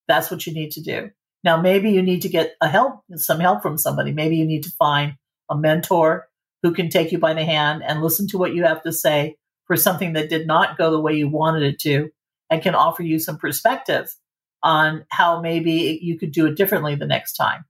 That's 0.09 0.31
what 0.31 0.47
you 0.47 0.53
need 0.53 0.73
to 0.73 0.83
do. 0.83 1.11
Now, 1.45 1.61
maybe 1.61 1.91
you 1.91 2.03
need 2.03 2.23
to 2.23 2.29
get 2.29 2.55
a 2.61 2.69
help, 2.69 3.03
some 3.17 3.41
help 3.41 3.63
from 3.63 3.79
somebody. 3.79 4.13
Maybe 4.13 4.37
you 4.37 4.47
need 4.47 4.65
to 4.65 4.71
find 4.71 5.15
a 5.51 5.57
mentor 5.57 6.29
who 6.63 6.73
can 6.73 6.89
take 6.89 7.13
you 7.13 7.19
by 7.19 7.35
the 7.35 7.45
hand 7.45 7.83
and 7.85 8.01
listen 8.01 8.29
to 8.29 8.39
what 8.39 8.55
you 8.55 8.65
have 8.65 8.83
to 8.83 8.93
say 8.93 9.37
for 9.67 9.77
something 9.77 10.13
that 10.13 10.29
did 10.29 10.47
not 10.47 10.79
go 10.79 10.91
the 10.91 11.01
way 11.01 11.15
you 11.15 11.29
wanted 11.29 11.63
it 11.63 11.79
to 11.81 12.11
and 12.51 12.63
can 12.63 12.75
offer 12.75 13.03
you 13.03 13.19
some 13.19 13.39
perspective 13.39 14.15
on 14.63 15.05
how 15.09 15.41
maybe 15.41 15.99
you 16.03 16.19
could 16.19 16.33
do 16.33 16.47
it 16.47 16.57
differently 16.57 16.95
the 16.95 17.07
next 17.07 17.35
time. 17.35 17.65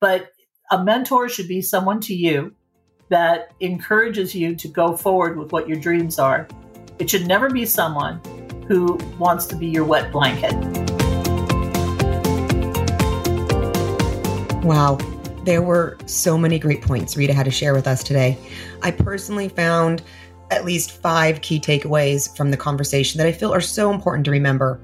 But 0.00 0.30
a 0.70 0.82
mentor 0.82 1.28
should 1.28 1.48
be 1.48 1.60
someone 1.60 2.00
to 2.02 2.14
you 2.14 2.54
that 3.10 3.52
encourages 3.60 4.34
you 4.34 4.54
to 4.54 4.68
go 4.68 4.96
forward 4.96 5.36
with 5.36 5.52
what 5.52 5.68
your 5.68 5.78
dreams 5.78 6.18
are. 6.18 6.48
It 6.98 7.10
should 7.10 7.26
never 7.26 7.50
be 7.50 7.66
someone 7.66 8.20
who 8.66 8.94
wants 9.18 9.46
to 9.46 9.56
be 9.56 9.66
your 9.66 9.84
wet 9.84 10.12
blanket. 10.12 10.54
Wow. 14.64 14.98
There 15.44 15.62
were 15.62 15.98
so 16.06 16.38
many 16.38 16.58
great 16.58 16.82
points 16.82 17.16
Rita 17.16 17.32
had 17.32 17.46
to 17.46 17.50
share 17.50 17.74
with 17.74 17.86
us 17.86 18.04
today. 18.04 18.38
I 18.82 18.90
personally 18.92 19.48
found 19.48 20.02
at 20.50 20.64
least 20.64 20.92
five 20.92 21.40
key 21.40 21.58
takeaways 21.58 22.36
from 22.36 22.50
the 22.50 22.56
conversation 22.56 23.18
that 23.18 23.26
I 23.26 23.32
feel 23.32 23.52
are 23.52 23.60
so 23.60 23.92
important 23.92 24.24
to 24.26 24.30
remember. 24.30 24.80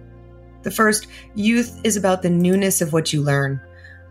The 0.62 0.71
first, 0.71 1.07
youth 1.37 1.81
is 1.85 1.97
about 1.97 2.23
the 2.23 2.31
newness 2.31 2.81
of 2.81 2.93
what 2.93 3.12
you 3.12 3.23
learn. 3.23 3.61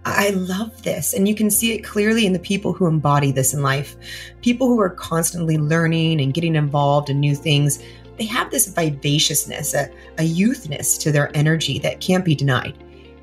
I 0.06 0.30
love 0.30 0.84
this. 0.84 1.14
And 1.14 1.28
you 1.28 1.34
can 1.34 1.50
see 1.50 1.74
it 1.74 1.84
clearly 1.84 2.26
in 2.26 2.34
the 2.34 2.40
people 2.40 2.74
who 2.74 2.86
embody 2.86 3.32
this 3.32 3.54
in 3.54 3.64
life. 3.64 3.96
People 4.42 4.68
who 4.68 4.80
are 4.80 4.92
constantly 4.92 5.58
learning 5.58 6.22
and 6.22 6.34
getting 6.34 6.56
involved 6.56 7.10
in 7.10 7.20
new 7.20 7.36
things. 7.36 7.84
They 8.18 8.26
have 8.26 8.52
this 8.52 8.68
vivaciousness, 8.68 9.74
a, 9.74 9.90
a 10.20 10.24
youthness 10.24 10.98
to 11.00 11.12
their 11.12 11.36
energy 11.36 11.80
that 11.80 12.02
can't 12.02 12.24
be 12.24 12.36
denied. 12.36 12.78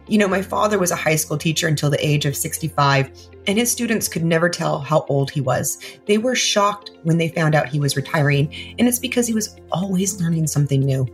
You 0.08 0.18
know, 0.18 0.28
my 0.28 0.42
father 0.42 0.78
was 0.78 0.90
a 0.90 0.96
high 0.96 1.16
school 1.16 1.38
teacher 1.38 1.68
until 1.68 1.88
the 1.88 2.04
age 2.04 2.26
of 2.26 2.36
65, 2.36 3.10
and 3.46 3.56
his 3.56 3.70
students 3.70 4.08
could 4.08 4.24
never 4.24 4.48
tell 4.48 4.80
how 4.80 5.06
old 5.08 5.30
he 5.30 5.40
was. 5.40 5.78
They 6.06 6.18
were 6.18 6.34
shocked 6.34 6.90
when 7.04 7.16
they 7.16 7.28
found 7.28 7.54
out 7.54 7.68
he 7.68 7.78
was 7.78 7.96
retiring, 7.96 8.52
and 8.78 8.88
it's 8.88 8.98
because 8.98 9.28
he 9.28 9.32
was 9.32 9.56
always 9.70 10.20
learning 10.20 10.48
something 10.48 10.80
new. 10.80 11.06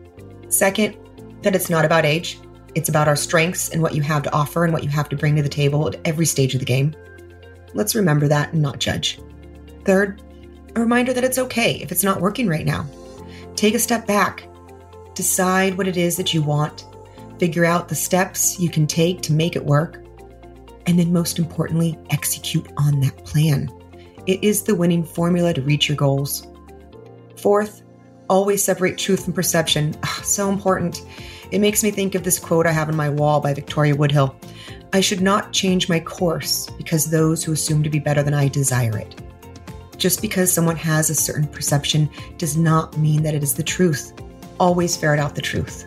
Second, 0.48 0.96
that 1.42 1.54
it's 1.54 1.70
not 1.70 1.84
about 1.84 2.06
age. 2.06 2.40
It's 2.78 2.88
about 2.88 3.08
our 3.08 3.16
strengths 3.16 3.70
and 3.70 3.82
what 3.82 3.96
you 3.96 4.02
have 4.02 4.22
to 4.22 4.32
offer 4.32 4.62
and 4.62 4.72
what 4.72 4.84
you 4.84 4.88
have 4.90 5.08
to 5.08 5.16
bring 5.16 5.34
to 5.34 5.42
the 5.42 5.48
table 5.48 5.88
at 5.88 6.00
every 6.04 6.24
stage 6.24 6.54
of 6.54 6.60
the 6.60 6.64
game. 6.64 6.94
Let's 7.74 7.96
remember 7.96 8.28
that 8.28 8.52
and 8.52 8.62
not 8.62 8.78
judge. 8.78 9.18
Third, 9.84 10.22
a 10.76 10.80
reminder 10.80 11.12
that 11.12 11.24
it's 11.24 11.38
okay 11.38 11.80
if 11.82 11.90
it's 11.90 12.04
not 12.04 12.20
working 12.20 12.46
right 12.46 12.64
now. 12.64 12.86
Take 13.56 13.74
a 13.74 13.80
step 13.80 14.06
back, 14.06 14.48
decide 15.16 15.76
what 15.76 15.88
it 15.88 15.96
is 15.96 16.16
that 16.18 16.32
you 16.32 16.40
want, 16.40 16.86
figure 17.40 17.64
out 17.64 17.88
the 17.88 17.96
steps 17.96 18.60
you 18.60 18.70
can 18.70 18.86
take 18.86 19.22
to 19.22 19.32
make 19.32 19.56
it 19.56 19.66
work, 19.66 19.96
and 20.86 21.00
then 21.00 21.12
most 21.12 21.40
importantly, 21.40 21.98
execute 22.10 22.68
on 22.76 23.00
that 23.00 23.24
plan. 23.24 23.68
It 24.28 24.44
is 24.44 24.62
the 24.62 24.76
winning 24.76 25.02
formula 25.02 25.52
to 25.52 25.62
reach 25.62 25.88
your 25.88 25.96
goals. 25.96 26.46
Fourth, 27.38 27.82
always 28.30 28.62
separate 28.62 28.98
truth 28.98 29.24
from 29.24 29.32
perception. 29.32 29.96
Ugh, 30.04 30.24
so 30.24 30.48
important. 30.48 31.02
It 31.50 31.60
makes 31.60 31.82
me 31.82 31.90
think 31.90 32.14
of 32.14 32.24
this 32.24 32.38
quote 32.38 32.66
I 32.66 32.72
have 32.72 32.88
on 32.88 32.96
my 32.96 33.08
wall 33.08 33.40
by 33.40 33.54
Victoria 33.54 33.94
Woodhull 33.94 34.38
I 34.92 35.00
should 35.00 35.20
not 35.20 35.52
change 35.52 35.88
my 35.88 36.00
course 36.00 36.68
because 36.78 37.10
those 37.10 37.44
who 37.44 37.52
assume 37.52 37.82
to 37.82 37.90
be 37.90 37.98
better 37.98 38.22
than 38.22 38.32
I 38.32 38.48
desire 38.48 38.96
it. 38.96 39.20
Just 39.98 40.22
because 40.22 40.52
someone 40.52 40.76
has 40.76 41.10
a 41.10 41.14
certain 41.14 41.46
perception 41.46 42.08
does 42.38 42.56
not 42.56 42.96
mean 42.96 43.22
that 43.22 43.34
it 43.34 43.42
is 43.42 43.54
the 43.54 43.62
truth. 43.62 44.12
Always 44.58 44.96
ferret 44.96 45.20
out 45.20 45.34
the 45.34 45.42
truth. 45.42 45.86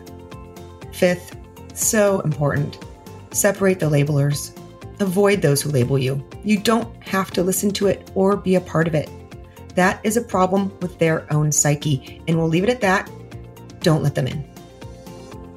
Fifth, 0.92 1.36
so 1.74 2.20
important, 2.20 2.78
separate 3.32 3.80
the 3.80 3.90
labelers. 3.90 4.56
Avoid 5.00 5.42
those 5.42 5.62
who 5.62 5.70
label 5.70 5.98
you. 5.98 6.24
You 6.44 6.60
don't 6.60 7.02
have 7.02 7.32
to 7.32 7.42
listen 7.42 7.72
to 7.72 7.88
it 7.88 8.10
or 8.14 8.36
be 8.36 8.54
a 8.54 8.60
part 8.60 8.86
of 8.86 8.94
it. 8.94 9.10
That 9.74 10.00
is 10.04 10.16
a 10.16 10.22
problem 10.22 10.78
with 10.80 10.98
their 10.98 11.32
own 11.32 11.50
psyche, 11.50 12.22
and 12.28 12.38
we'll 12.38 12.48
leave 12.48 12.64
it 12.64 12.70
at 12.70 12.82
that. 12.82 13.10
Don't 13.80 14.02
let 14.02 14.14
them 14.14 14.28
in. 14.28 14.51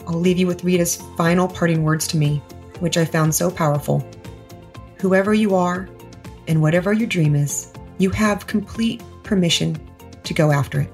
I'll 0.08 0.20
leave 0.20 0.38
you 0.38 0.48
with 0.48 0.64
Rita's 0.64 0.96
final 1.18 1.48
parting 1.48 1.84
words 1.84 2.08
to 2.10 2.18
me, 2.18 2.42
which 2.80 2.98
I 2.98 3.06
found 3.06 3.34
so 3.34 3.50
powerful. 3.50 4.08
Whoever 5.00 5.34
you 5.34 5.56
are 5.56 5.90
and 6.48 6.62
whatever 6.62 6.94
your 6.94 7.08
dream 7.08 7.36
is, 7.36 7.72
you 7.98 8.10
have 8.12 8.48
complete 8.48 9.02
permission 9.24 9.78
to 10.24 10.34
go 10.34 10.52
after 10.52 10.82
it. 10.82 10.92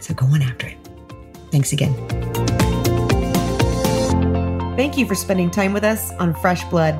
So 0.00 0.14
go 0.14 0.26
on 0.26 0.42
after 0.42 0.68
it. 0.68 0.78
Thanks 1.50 1.72
again. 1.72 1.94
Thank 4.76 4.96
you 4.96 5.06
for 5.06 5.14
spending 5.14 5.50
time 5.50 5.72
with 5.72 5.84
us 5.84 6.10
on 6.12 6.34
Fresh 6.34 6.64
Blood. 6.64 6.98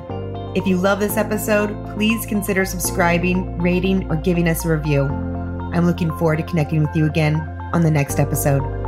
If 0.57 0.67
you 0.67 0.77
love 0.77 1.01
this 1.01 1.17
episode, 1.17 1.69
please 1.95 2.27
consider 2.27 2.65
subscribing, 2.65 3.59
rating, 3.59 4.11
or 4.11 4.17
giving 4.17 4.49
us 4.49 4.65
a 4.65 4.77
review. 4.77 5.05
I'm 5.05 5.87
looking 5.87 6.11
forward 6.19 6.39
to 6.39 6.43
connecting 6.43 6.83
with 6.83 6.95
you 6.95 7.07
again 7.07 7.37
on 7.73 7.83
the 7.83 7.91
next 7.91 8.19
episode. 8.19 8.80